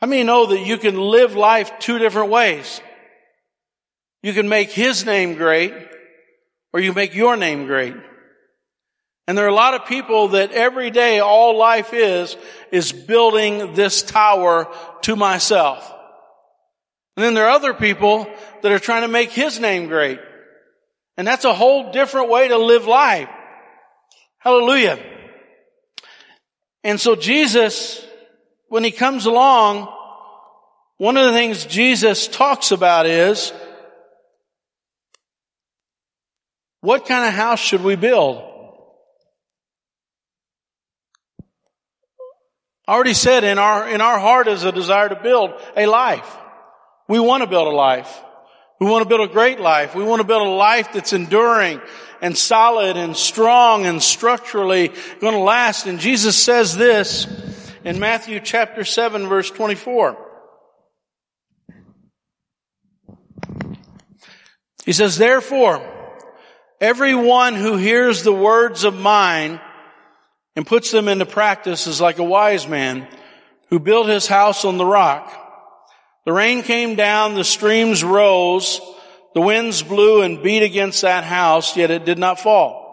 [0.00, 2.80] How many know that you can live life two different ways?
[4.22, 5.72] You can make his name great,
[6.72, 7.94] or you make your name great.
[9.26, 12.36] And there are a lot of people that every day all life is,
[12.72, 15.94] is building this tower to myself.
[17.16, 18.26] And then there are other people
[18.62, 20.18] that are trying to make his name great.
[21.16, 23.28] And that's a whole different way to live life.
[24.38, 24.98] Hallelujah.
[26.84, 28.04] And so Jesus,
[28.68, 29.92] when he comes along,
[30.96, 33.52] one of the things Jesus talks about is
[36.88, 38.38] what kind of house should we build?
[42.86, 46.34] I already said in our, in our heart is a desire to build a life.
[47.06, 48.10] We want to build a life.
[48.80, 49.94] We want to build a great life.
[49.94, 51.82] We want to build a life that's enduring
[52.22, 55.84] and solid and strong and structurally going to last.
[55.84, 57.26] And Jesus says this
[57.84, 60.16] in Matthew chapter 7 verse 24.
[64.86, 65.97] He says, therefore,
[66.80, 69.60] everyone who hears the words of mine
[70.56, 73.06] and puts them into practice is like a wise man
[73.70, 75.32] who built his house on the rock.
[76.24, 78.80] The rain came down, the streams rose,
[79.34, 82.88] the winds blew and beat against that house, yet it did not fall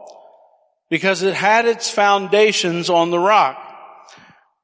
[0.89, 3.57] because it had its foundations on the rock.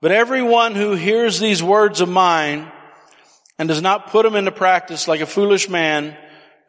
[0.01, 2.71] But everyone who hears these words of mine
[3.57, 6.17] and does not put them into practice like a foolish man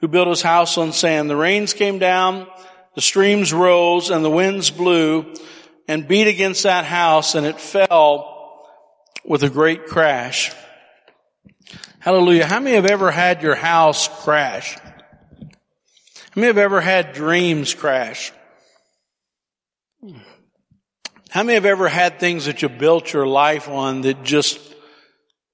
[0.02, 1.30] who built his house on sand.
[1.30, 2.48] The rains came down,
[2.94, 5.32] the streams rose, and the winds blew
[5.88, 8.68] and beat against that house, and it fell
[9.24, 10.52] with a great crash.
[12.00, 12.46] Hallelujah.
[12.46, 14.76] How many have ever had your house crash?
[14.76, 18.32] How many have ever had dreams crash?
[21.30, 24.58] How many have ever had things that you built your life on that just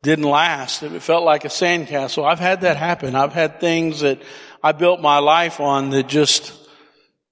[0.02, 0.82] didn't last?
[0.82, 2.24] It felt like a sandcastle.
[2.24, 3.14] I've had that happen.
[3.14, 4.22] I've had things that
[4.62, 6.52] I built my life on that just,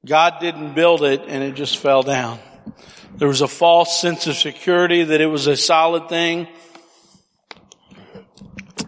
[0.05, 2.39] God didn't build it and it just fell down.
[3.17, 6.49] There was a false sense of security that it was a solid thing,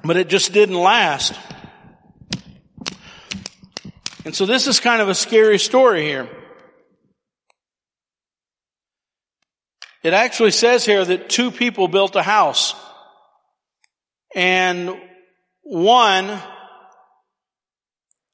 [0.05, 1.35] but it just didn't last.
[4.24, 6.29] And so this is kind of a scary story here.
[10.03, 12.74] It actually says here that two people built a house.
[14.39, 14.97] And
[15.62, 16.41] one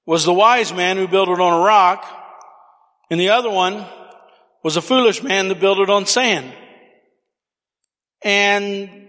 [0.05, 2.05] was the wise man who built it on a rock,
[3.11, 3.87] and the other one
[4.63, 6.53] was a foolish man that built it on sand.
[8.23, 9.09] And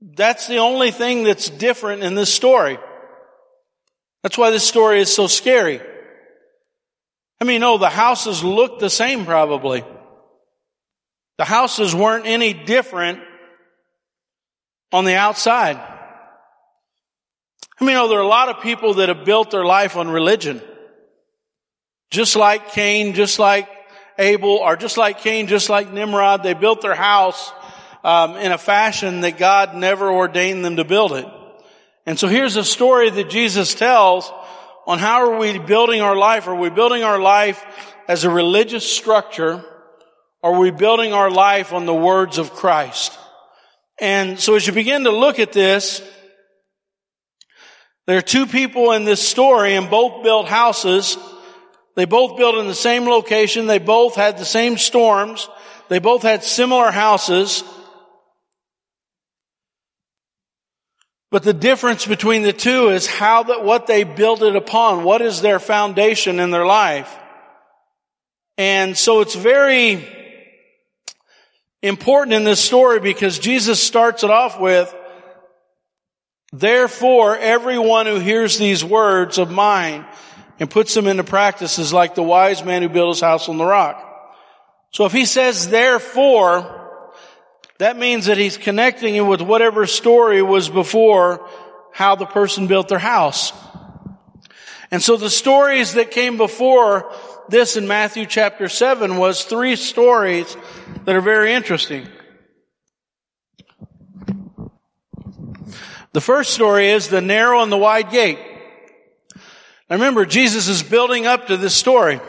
[0.00, 2.78] that's the only thing that's different in this story.
[4.22, 5.82] That's why this story is so scary.
[7.38, 9.84] I mean, no, the houses looked the same probably.
[11.36, 13.20] The houses weren't any different
[14.92, 15.76] on the outside.
[17.78, 20.08] I mean, know, there are a lot of people that have built their life on
[20.08, 20.62] religion.
[22.10, 23.68] Just like Cain, just like
[24.18, 27.52] Abel, or just like Cain, just like Nimrod, they built their house
[28.02, 31.26] um, in a fashion that God never ordained them to build it.
[32.06, 34.32] And so here's a story that Jesus tells
[34.86, 36.46] on how are we building our life?
[36.46, 37.64] Are we building our life
[38.08, 39.62] as a religious structure?
[40.42, 43.18] Or are we building our life on the words of Christ?
[44.00, 46.02] And so as you begin to look at this,
[48.06, 51.16] there are two people in this story and both built houses.
[51.96, 53.66] They both built in the same location.
[53.66, 55.48] They both had the same storms.
[55.88, 57.64] They both had similar houses.
[61.30, 65.04] But the difference between the two is how that, what they built it upon.
[65.04, 67.12] What is their foundation in their life?
[68.56, 70.15] And so it's very
[71.86, 74.94] important in this story because Jesus starts it off with,
[76.52, 80.06] Therefore, everyone who hears these words of mine
[80.58, 83.58] and puts them into practice is like the wise man who built his house on
[83.58, 84.02] the rock.
[84.92, 87.02] So if he says therefore,
[87.78, 91.46] that means that he's connecting it with whatever story was before
[91.92, 93.52] how the person built their house.
[94.90, 97.12] And so the stories that came before
[97.48, 100.56] this in Matthew chapter 7 was three stories
[101.04, 102.08] that are very interesting.
[106.12, 108.38] The first story is the narrow and the wide gate.
[109.88, 112.16] Now remember, Jesus is building up to this story.
[112.16, 112.22] It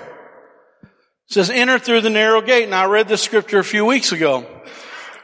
[1.28, 2.66] says, enter through the narrow gate.
[2.66, 4.46] And I read this scripture a few weeks ago.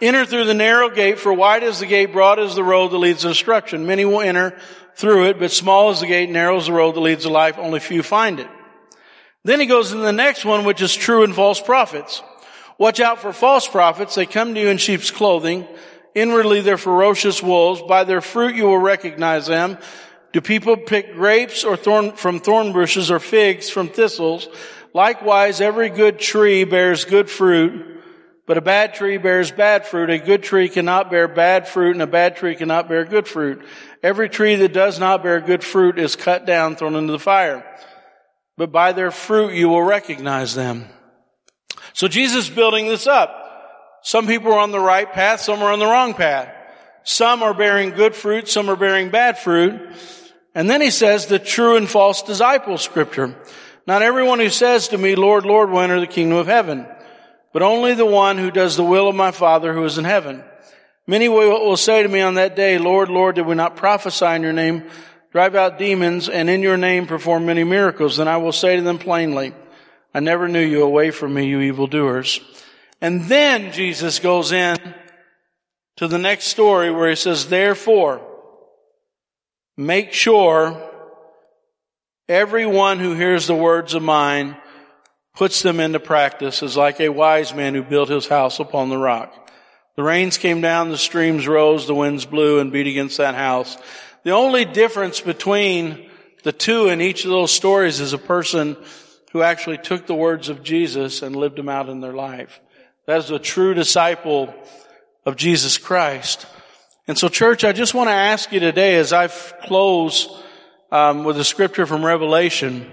[0.02, 2.98] Enter through the narrow gate, for wide is the gate, broad is the road that
[2.98, 3.86] leads to destruction.
[3.86, 4.58] Many will enter
[4.96, 7.58] through it, but small is the gate, narrow is the road that leads to life.
[7.58, 8.50] Only few find it.
[9.44, 12.24] Then he goes into the next one, which is true and false prophets.
[12.78, 14.16] Watch out for false prophets.
[14.16, 15.68] They come to you in sheep's clothing,
[16.16, 17.82] Inwardly they're ferocious wolves.
[17.82, 19.78] By their fruit you will recognize them.
[20.32, 24.48] Do people pick grapes or thorn, from thorn bushes or figs from thistles?
[24.94, 28.02] Likewise, every good tree bears good fruit,
[28.46, 30.10] but a bad tree bears bad fruit.
[30.10, 33.64] A good tree cannot bear bad fruit and a bad tree cannot bear good fruit.
[34.04, 37.66] Every tree that does not bear good fruit is cut down, thrown into the fire.
[38.58, 40.88] But by their fruit you will recognize them.
[41.94, 43.40] So Jesus is building this up.
[44.04, 46.54] Some people are on the right path, some are on the wrong path.
[47.04, 49.80] Some are bearing good fruit, some are bearing bad fruit.
[50.56, 53.36] And then he says the true and false disciple scripture.
[53.86, 56.88] Not everyone who says to me, Lord, Lord, will enter the kingdom of heaven,
[57.52, 60.44] but only the one who does the will of my Father who is in heaven.
[61.06, 64.44] Many will say to me on that day, Lord, Lord, did we not prophesy in
[64.44, 64.90] your name,
[65.34, 68.18] drive out demons, and in your name perform many miracles?
[68.18, 69.54] Then I will say to them plainly,
[70.14, 72.40] I never knew you away from me, you evildoers.
[73.02, 74.78] And then Jesus goes in
[75.98, 78.22] to the next story where he says, therefore,
[79.76, 80.80] make sure
[82.30, 84.56] everyone who hears the words of mine
[85.34, 88.98] puts them into practice is like a wise man who built his house upon the
[89.00, 89.52] rock.
[89.96, 93.78] The rains came down, the streams rose, the winds blew and beat against that house.
[94.24, 96.10] The only difference between
[96.44, 98.78] the two in each of those stories is a person
[99.32, 102.60] who actually took the words of Jesus and lived them out in their life.
[103.08, 104.54] That is a true disciple
[105.26, 106.46] of Jesus Christ.
[107.08, 110.42] And so church, I just want to ask you today as I close
[110.92, 112.90] um, with a scripture from Revelation,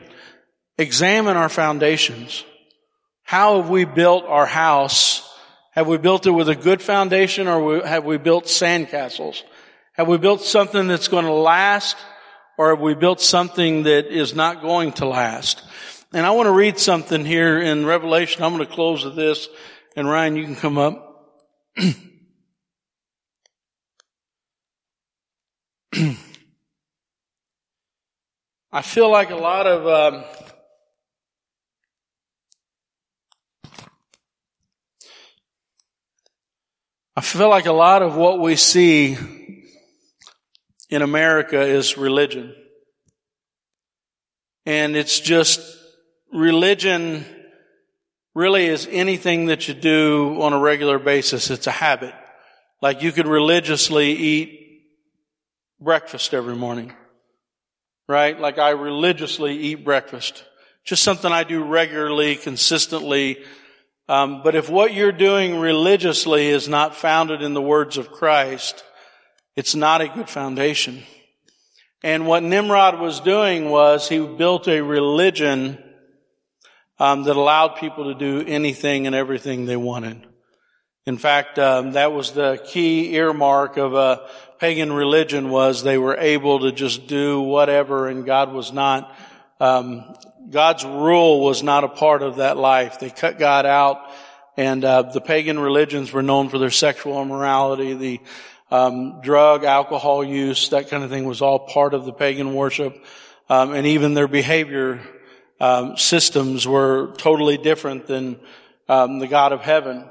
[0.79, 2.45] examine our foundations.
[3.23, 5.27] How have we built our house
[5.73, 9.43] have we built it with a good foundation or have we built sandcastles?
[10.01, 11.95] Have we built something that's going to last
[12.57, 15.63] or have we built something that is not going to last?
[16.15, 18.43] And I want to read something here in Revelation.
[18.43, 19.47] I'm going to close with this
[19.95, 21.37] and Ryan, you can come up.
[28.73, 30.25] I feel like a lot of um,
[37.15, 39.19] I feel like a lot of what we see
[40.91, 42.55] in America is religion.
[44.67, 45.61] And it's just
[46.33, 47.25] religion
[48.35, 51.51] really is anything that you do on a regular basis.
[51.51, 52.15] It's a habit.
[52.83, 54.83] Like you could religiously eat
[55.81, 56.95] breakfast every morning.
[58.09, 58.39] Right?
[58.39, 60.45] Like I religiously eat breakfast.
[60.85, 63.39] Just something I do regularly, consistently,
[64.11, 68.83] um, but if what you're doing religiously is not founded in the words of Christ,
[69.61, 71.03] it's not a good foundation.
[72.03, 75.77] And what Nimrod was doing was he built a religion
[76.99, 80.27] um, that allowed people to do anything and everything they wanted.
[81.05, 86.17] In fact, um, that was the key earmark of a pagan religion was they were
[86.17, 89.15] able to just do whatever, and God was not
[89.61, 90.15] um,
[90.49, 92.99] God's rule was not a part of that life.
[92.99, 93.99] They cut God out,
[94.57, 98.21] and uh, the pagan religions were known for their sexual immorality, the
[98.71, 103.05] um, drug, alcohol use, that kind of thing was all part of the pagan worship,
[103.49, 105.01] um, and even their behavior
[105.61, 108.39] um, systems were totally different than
[108.89, 110.05] um, the God of heaven.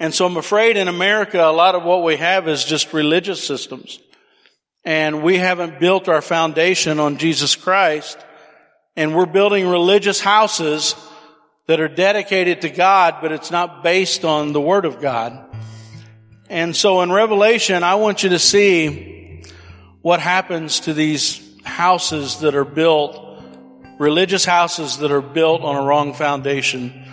[0.00, 3.42] And so I'm afraid in America, a lot of what we have is just religious
[3.42, 4.00] systems.
[4.84, 8.18] And we haven't built our foundation on Jesus Christ
[8.96, 10.94] and we're building religious houses
[11.66, 15.53] that are dedicated to God, but it's not based on the Word of God.
[16.54, 19.42] And so in Revelation, I want you to see
[20.02, 23.42] what happens to these houses that are built,
[23.98, 27.06] religious houses that are built on a wrong foundation.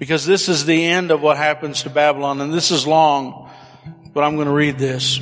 [0.00, 3.48] Because this is the end of what happens to Babylon, and this is long,
[4.12, 5.20] but I'm going to read this.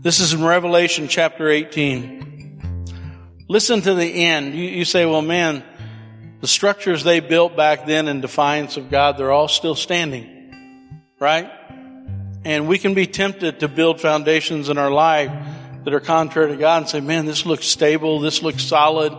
[0.00, 3.34] This is in Revelation chapter 18.
[3.48, 4.54] Listen to the end.
[4.54, 5.64] You, you say, well, man,
[6.40, 10.34] the structures they built back then in defiance of God, they're all still standing.
[11.18, 11.50] Right?
[12.44, 15.32] And we can be tempted to build foundations in our life
[15.84, 19.12] that are contrary to God and say, man, this looks stable, this looks solid.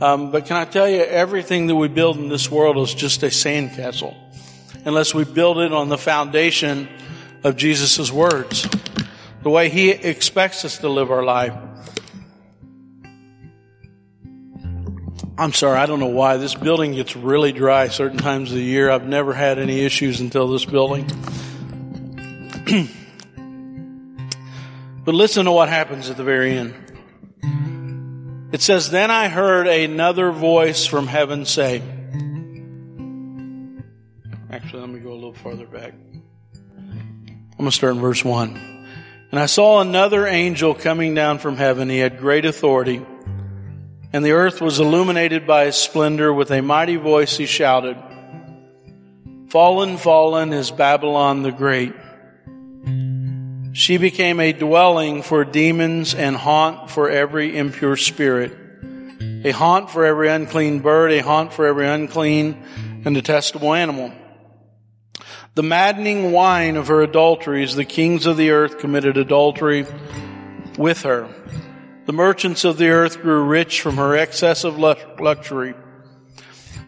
[0.00, 3.22] Um, but can I tell you, everything that we build in this world is just
[3.22, 4.16] a sandcastle.
[4.84, 6.88] Unless we build it on the foundation
[7.44, 8.68] of Jesus' words.
[9.42, 11.54] The way He expects us to live our life.
[15.38, 16.38] I'm sorry, I don't know why.
[16.38, 18.90] This building gets really dry certain times of the year.
[18.90, 21.06] I've never had any issues until this building.
[25.04, 26.74] but listen to what happens at the very end.
[28.52, 31.82] It says, Then I heard another voice from heaven say,
[34.50, 35.92] Actually, let me go a little farther back.
[35.92, 38.88] I'm going to start in verse 1.
[39.32, 41.90] And I saw another angel coming down from heaven.
[41.90, 43.04] He had great authority
[44.16, 46.32] and the earth was illuminated by his splendor.
[46.32, 47.98] With a mighty voice he shouted,
[49.50, 51.92] Fallen, fallen is Babylon the Great.
[53.74, 58.56] She became a dwelling for demons and haunt for every impure spirit,
[59.44, 62.56] a haunt for every unclean bird, a haunt for every unclean
[63.04, 64.14] and detestable animal.
[65.56, 69.84] The maddening wine of her adulteries, the kings of the earth committed adultery
[70.78, 71.28] with her
[72.06, 75.74] The merchants of the earth grew rich from her excess of luxury.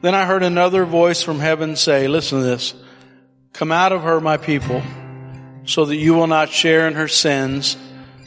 [0.01, 2.73] Then I heard another voice from heaven say, listen to this,
[3.53, 4.81] come out of her, my people,
[5.65, 7.77] so that you will not share in her sins,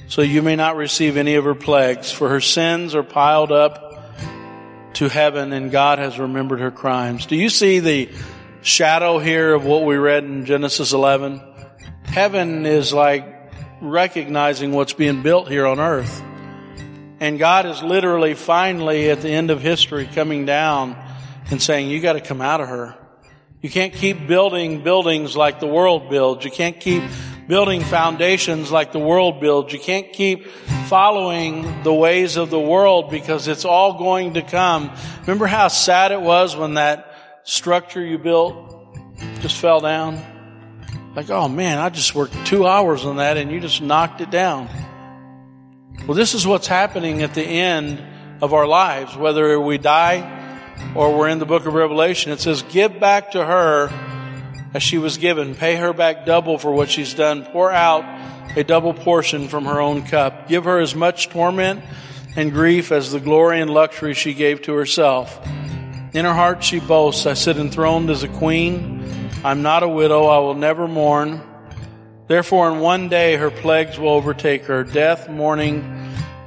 [0.10, 3.88] so you may not receive any of her plagues, for her sins are piled up
[4.96, 7.26] to heaven and God has remembered her crimes.
[7.26, 8.10] Do you see the
[8.62, 11.42] shadow here of what we read in Genesis 11?
[12.04, 13.26] Heaven is like
[13.80, 16.22] recognizing what's being built here on earth.
[17.22, 20.98] And God is literally finally at the end of history coming down
[21.52, 22.98] and saying, you gotta come out of her.
[23.62, 26.44] You can't keep building buildings like the world builds.
[26.44, 27.04] You can't keep
[27.48, 29.72] building foundations like the world builds.
[29.72, 30.48] You can't keep
[30.88, 34.92] following the ways of the world because it's all going to come.
[35.22, 38.98] Remember how sad it was when that structure you built
[39.42, 40.20] just fell down?
[41.16, 44.32] Like, oh man, I just worked two hours on that and you just knocked it
[44.32, 44.68] down.
[46.08, 48.02] Well, this is what's happening at the end
[48.42, 50.40] of our lives, whether we die
[50.96, 52.32] or we're in the book of Revelation.
[52.32, 53.90] It says, give back to her
[54.74, 55.54] as she was given.
[55.54, 57.46] Pay her back double for what she's done.
[57.46, 58.04] Pour out
[58.58, 60.48] a double portion from her own cup.
[60.48, 61.84] Give her as much torment
[62.36, 65.40] and grief as the glory and luxury she gave to herself.
[66.14, 69.30] In her heart she boasts, I sit enthroned as a queen.
[69.44, 70.26] I'm not a widow.
[70.26, 71.42] I will never mourn.
[72.28, 75.84] Therefore, in one day her plagues will overtake her death, mourning,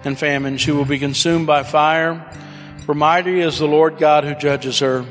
[0.05, 0.57] and famine.
[0.57, 2.25] She will be consumed by fire.
[2.87, 5.03] For mighty is the Lord God who judges her.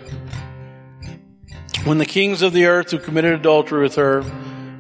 [1.84, 4.24] When the kings of the earth who committed adultery with her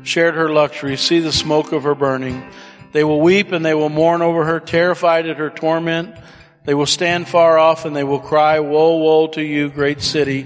[0.04, 2.44] shared her luxury, see the smoke of her burning.
[2.92, 6.16] They will weep and they will mourn over her, terrified at her torment.
[6.66, 10.46] They will stand far off and they will cry, Woe, woe to you, great city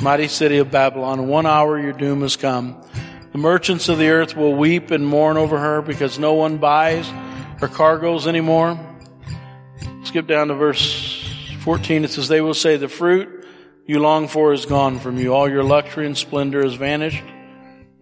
[0.00, 1.20] mighty city of Babylon.
[1.20, 2.80] In one hour your doom has come.
[3.34, 7.08] The merchants of the earth will weep and mourn over her because no one buys
[7.58, 8.78] her cargoes anymore.
[10.04, 11.26] Skip down to verse
[11.62, 12.04] 14.
[12.04, 13.44] It says, They will say, The fruit
[13.86, 15.34] you long for is gone from you.
[15.34, 17.24] All your luxury and splendor has vanished,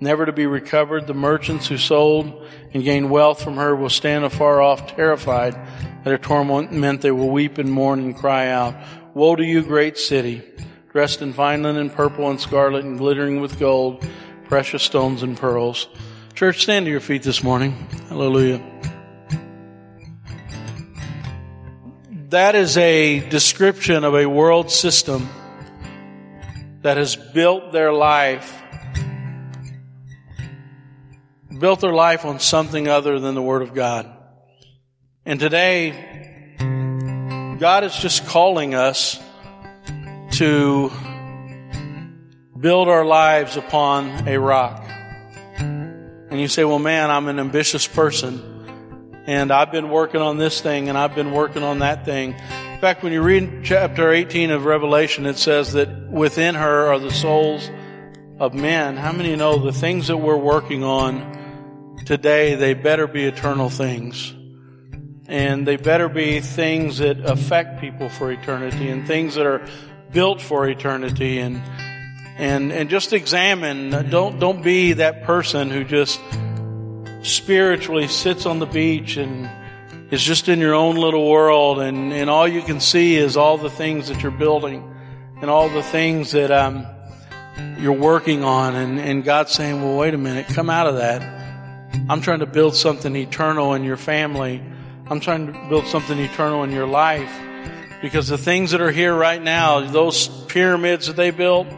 [0.01, 1.07] never to be recovered.
[1.07, 6.09] The merchants who sold and gained wealth from her will stand afar off, terrified at
[6.09, 7.01] her torment.
[7.01, 8.75] They will weep and mourn and cry out,
[9.15, 10.43] Woe to you, great city!
[10.93, 14.07] dressed in fine linen, purple and scarlet, and glittering with gold,
[14.53, 15.89] precious stones and pearls.
[16.35, 17.73] Church, stand to your feet this morning.
[18.11, 18.63] Hallelujah.
[22.29, 25.27] That is a description of a world system
[26.83, 28.55] that has built their life,
[31.59, 34.15] built their life on something other than the Word of God.
[35.25, 36.59] And today,
[37.59, 39.19] God is just calling us
[40.33, 40.93] to
[42.63, 44.89] build our lives upon a rock.
[45.59, 50.61] And you say, well, man, I'm an ambitious person and I've been working on this
[50.61, 52.35] thing and I've been working on that thing.
[52.35, 57.01] In fact, when you read chapter 18 of Revelation, it says that within her are
[57.01, 57.69] the souls
[58.39, 58.97] of men.
[58.97, 64.33] How many know the things that we're working on today, they better be eternal things.
[65.27, 69.67] And they better be things that affect people for eternity and things that are
[70.13, 71.61] built for eternity and
[72.37, 74.11] and and just examine.
[74.11, 76.21] Don't don't be that person who just
[77.23, 79.49] spiritually sits on the beach and
[80.11, 83.59] is just in your own little world and and all you can see is all
[83.59, 84.89] the things that you're building
[85.41, 86.87] and all the things that um
[87.79, 88.75] you're working on.
[88.75, 90.47] And and God's saying well wait a minute.
[90.49, 91.23] Come out of that.
[92.09, 94.63] I'm trying to build something eternal in your family.
[95.09, 97.31] I'm trying to build something eternal in your life.
[98.01, 101.69] Because the things that are here right now, those pyramids that they built,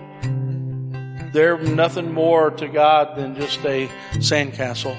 [1.35, 4.97] they're nothing more to God than just a sandcastle.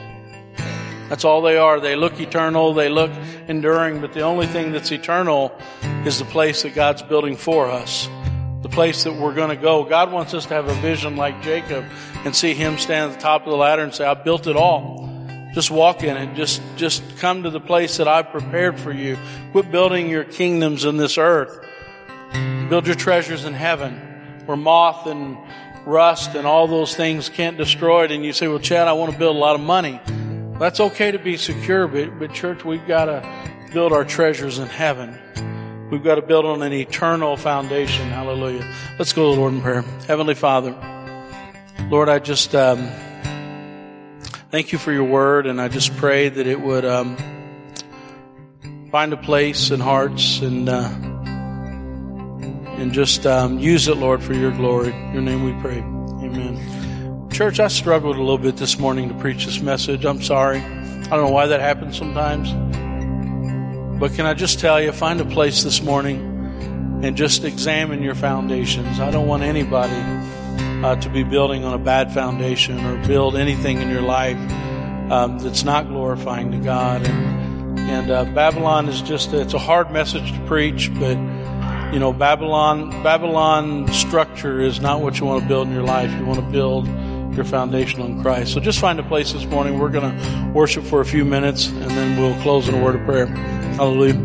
[1.08, 1.80] That's all they are.
[1.80, 3.12] They look eternal, they look
[3.48, 5.58] enduring, but the only thing that's eternal
[6.06, 8.10] is the place that God's building for us.
[8.62, 9.86] The place that we're going to go.
[9.86, 11.86] God wants us to have a vision like Jacob
[12.26, 14.58] and see him stand at the top of the ladder and say, I built it
[14.58, 15.10] all.
[15.54, 16.36] Just walk in it.
[16.36, 19.18] Just, just come to the place that I've prepared for you.
[19.54, 21.66] Quit building your kingdoms in this earth.
[22.68, 24.02] Build your treasures in heaven
[24.46, 25.38] where moth and
[25.86, 28.12] rust and all those things can't destroy it.
[28.12, 30.00] And you say, well, Chad, I want to build a lot of money.
[30.60, 34.68] That's okay to be secure, but, but church, we've got to build our treasures in
[34.68, 35.20] heaven.
[35.92, 38.10] We've got to build on an eternal foundation.
[38.10, 38.66] Hallelujah.
[38.98, 39.82] Let's go to the Lord in prayer.
[40.08, 40.72] Heavenly Father,
[41.90, 42.90] Lord, I just, um,
[44.56, 47.18] Thank you for your word, and I just pray that it would um,
[48.90, 50.88] find a place in hearts and uh,
[52.78, 54.92] and just um, use it, Lord, for your glory.
[55.14, 55.80] Your name we pray.
[55.80, 57.30] Amen.
[57.32, 60.06] Church, I struggled a little bit this morning to preach this message.
[60.06, 60.60] I'm sorry.
[60.60, 62.52] I don't know why that happens sometimes.
[64.00, 68.16] But can I just tell you, find a place this morning and just examine your
[68.16, 69.00] foundations.
[69.00, 69.94] I don't want anybody
[70.86, 74.38] uh, to be building on a bad foundation or build anything in your life
[75.12, 77.06] um, that's not glorifying to God.
[77.06, 81.18] And, and uh, Babylon is just, it's a hard message to preach, but
[81.96, 86.12] you know, Babylon, Babylon structure is not what you want to build in your life.
[86.12, 86.88] You want to build
[87.34, 88.52] your foundation on Christ.
[88.52, 89.80] So just find a place this morning.
[89.80, 92.96] We're going to worship for a few minutes and then we'll close in a word
[92.96, 93.28] of prayer.
[93.78, 94.16] Hallelujah.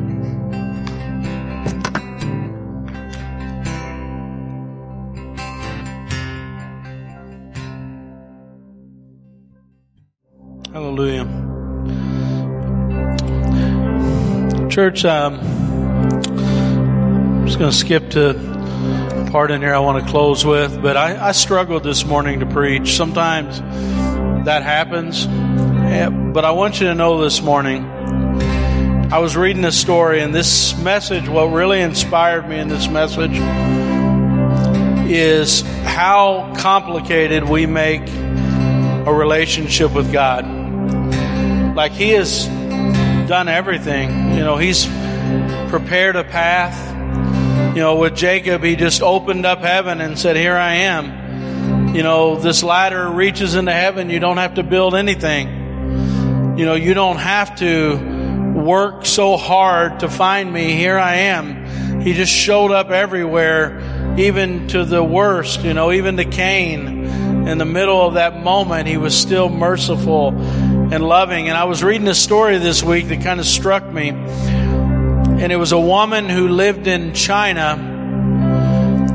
[10.72, 11.24] Hallelujah.
[14.68, 15.59] Church, um,
[17.60, 18.32] going to skip to
[19.30, 22.46] part in here I want to close with, but I, I struggled this morning to
[22.46, 22.96] preach.
[22.96, 23.60] Sometimes
[24.46, 27.84] that happens, but I want you to know this morning.
[29.12, 33.36] I was reading a story, and this message, what really inspired me in this message,
[35.10, 40.46] is how complicated we make a relationship with God
[41.76, 42.46] like he has
[43.28, 44.08] done everything.
[44.30, 44.86] You know, he's
[45.68, 46.89] prepared a path.
[47.80, 51.94] You know, with Jacob, he just opened up heaven and said, Here I am.
[51.94, 54.10] You know, this ladder reaches into heaven.
[54.10, 56.58] You don't have to build anything.
[56.58, 57.96] You know, you don't have to
[58.54, 60.74] work so hard to find me.
[60.74, 62.02] Here I am.
[62.02, 67.06] He just showed up everywhere, even to the worst, you know, even to Cain.
[67.48, 71.48] In the middle of that moment, he was still merciful and loving.
[71.48, 74.10] And I was reading a story this week that kind of struck me.
[75.40, 77.78] And it was a woman who lived in China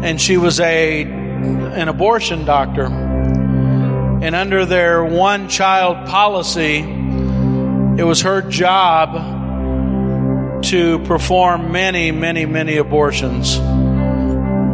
[0.02, 2.86] and she was a an abortion doctor.
[2.86, 12.78] And under their one child policy, it was her job to perform many, many, many
[12.78, 13.60] abortions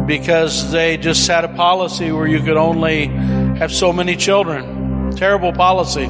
[0.06, 3.08] because they just had a policy where you could only
[3.58, 5.10] have so many children.
[5.16, 6.08] Terrible policy.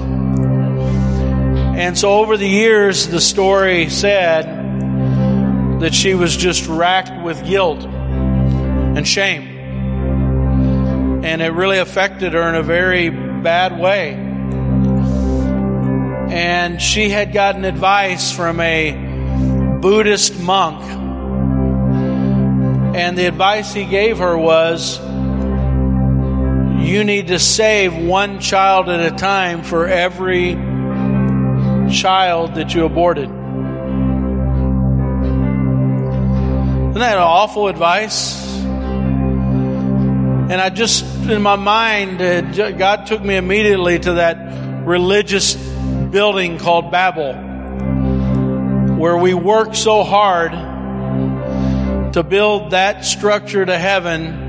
[1.74, 4.61] And so over the years, the story said
[5.82, 9.42] that she was just racked with guilt and shame.
[11.24, 14.12] And it really affected her in a very bad way.
[16.30, 18.92] And she had gotten advice from a
[19.80, 20.80] Buddhist monk.
[22.94, 25.00] And the advice he gave her was,
[26.86, 30.54] you need to save one child at a time for every
[31.92, 33.41] child that you aborted.
[36.92, 38.36] Isn't that awful advice?
[38.60, 46.58] And I just, in my mind, uh, God took me immediately to that religious building
[46.58, 47.32] called Babel,
[48.98, 50.52] where we work so hard
[52.12, 54.42] to build that structure to heaven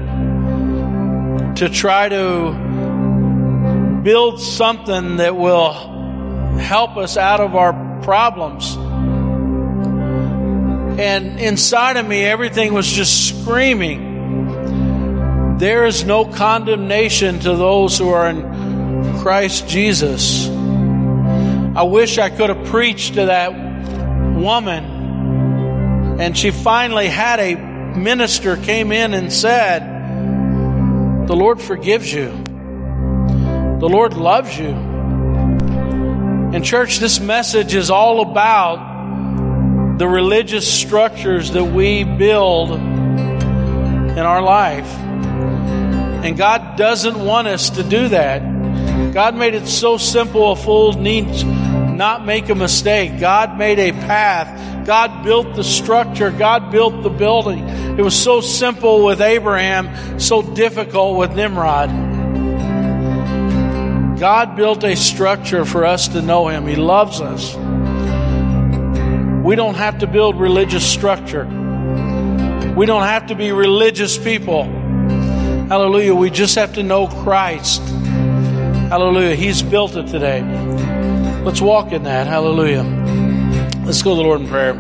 [1.56, 5.72] to try to build something that will
[6.58, 8.76] help us out of our problems.
[11.00, 15.58] And inside of me, everything was just screaming.
[15.58, 20.48] There is no condemnation to those who are in Christ Jesus.
[20.48, 23.52] I wish I could have preached to that
[24.36, 26.20] woman.
[26.20, 29.90] And she finally had a minister came in and said,
[31.28, 32.28] the Lord forgives you.
[32.28, 34.92] The Lord loves you.
[36.54, 38.93] And church, this message is all about
[39.98, 44.88] the religious structures that we build in our life.
[46.24, 48.42] And God doesn't want us to do that.
[49.14, 51.44] God made it so simple a fool needs
[51.94, 53.20] not make a mistake.
[53.20, 54.86] God made a path.
[54.86, 56.32] God built the structure.
[56.32, 57.68] God built the building.
[57.98, 61.90] It was so simple with Abraham, so difficult with Nimrod.
[64.20, 66.66] God built a structure for us to know Him.
[66.68, 67.56] He loves us.
[69.44, 71.44] We don't have to build religious structure.
[72.78, 74.64] We don't have to be religious people.
[74.64, 76.16] Hallelujah.
[76.16, 77.82] We just have to know Christ.
[77.82, 79.36] Hallelujah.
[79.36, 80.42] He's built it today.
[81.44, 82.26] Let's walk in that.
[82.26, 82.84] Hallelujah.
[83.86, 84.76] Let's go to the Lord in prayer.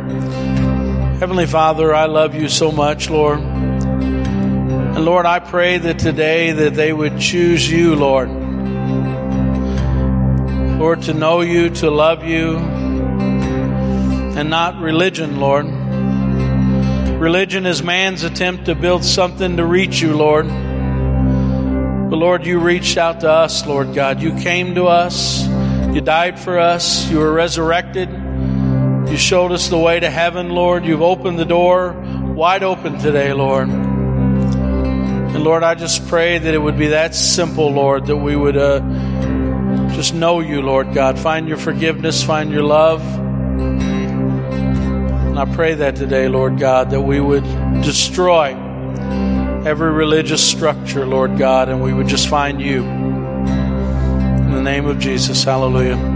[1.19, 3.41] Heavenly Father, I love you so much, Lord.
[3.41, 8.29] And Lord, I pray that today that they would choose you, Lord.
[10.79, 12.82] Lord, to know you, to love you,
[14.35, 15.65] and not religion, Lord.
[17.19, 20.47] Religion is man's attempt to build something to reach you, Lord.
[20.47, 24.21] But Lord, you reached out to us, Lord God.
[24.21, 25.47] You came to us.
[25.93, 27.09] You died for us.
[27.09, 28.09] You were resurrected.
[28.09, 30.85] You showed us the way to heaven, Lord.
[30.85, 31.93] You've opened the door
[32.33, 33.69] wide open today, Lord.
[33.69, 38.57] And Lord, I just pray that it would be that simple, Lord, that we would
[38.57, 38.79] uh,
[39.95, 41.17] just know you, Lord God.
[41.17, 43.22] Find your forgiveness, find your love.
[45.33, 47.43] And I pray that today, Lord God, that we would
[47.81, 48.49] destroy
[49.65, 52.83] every religious structure, Lord God, and we would just find you.
[52.83, 56.12] In the name of Jesus, hallelujah.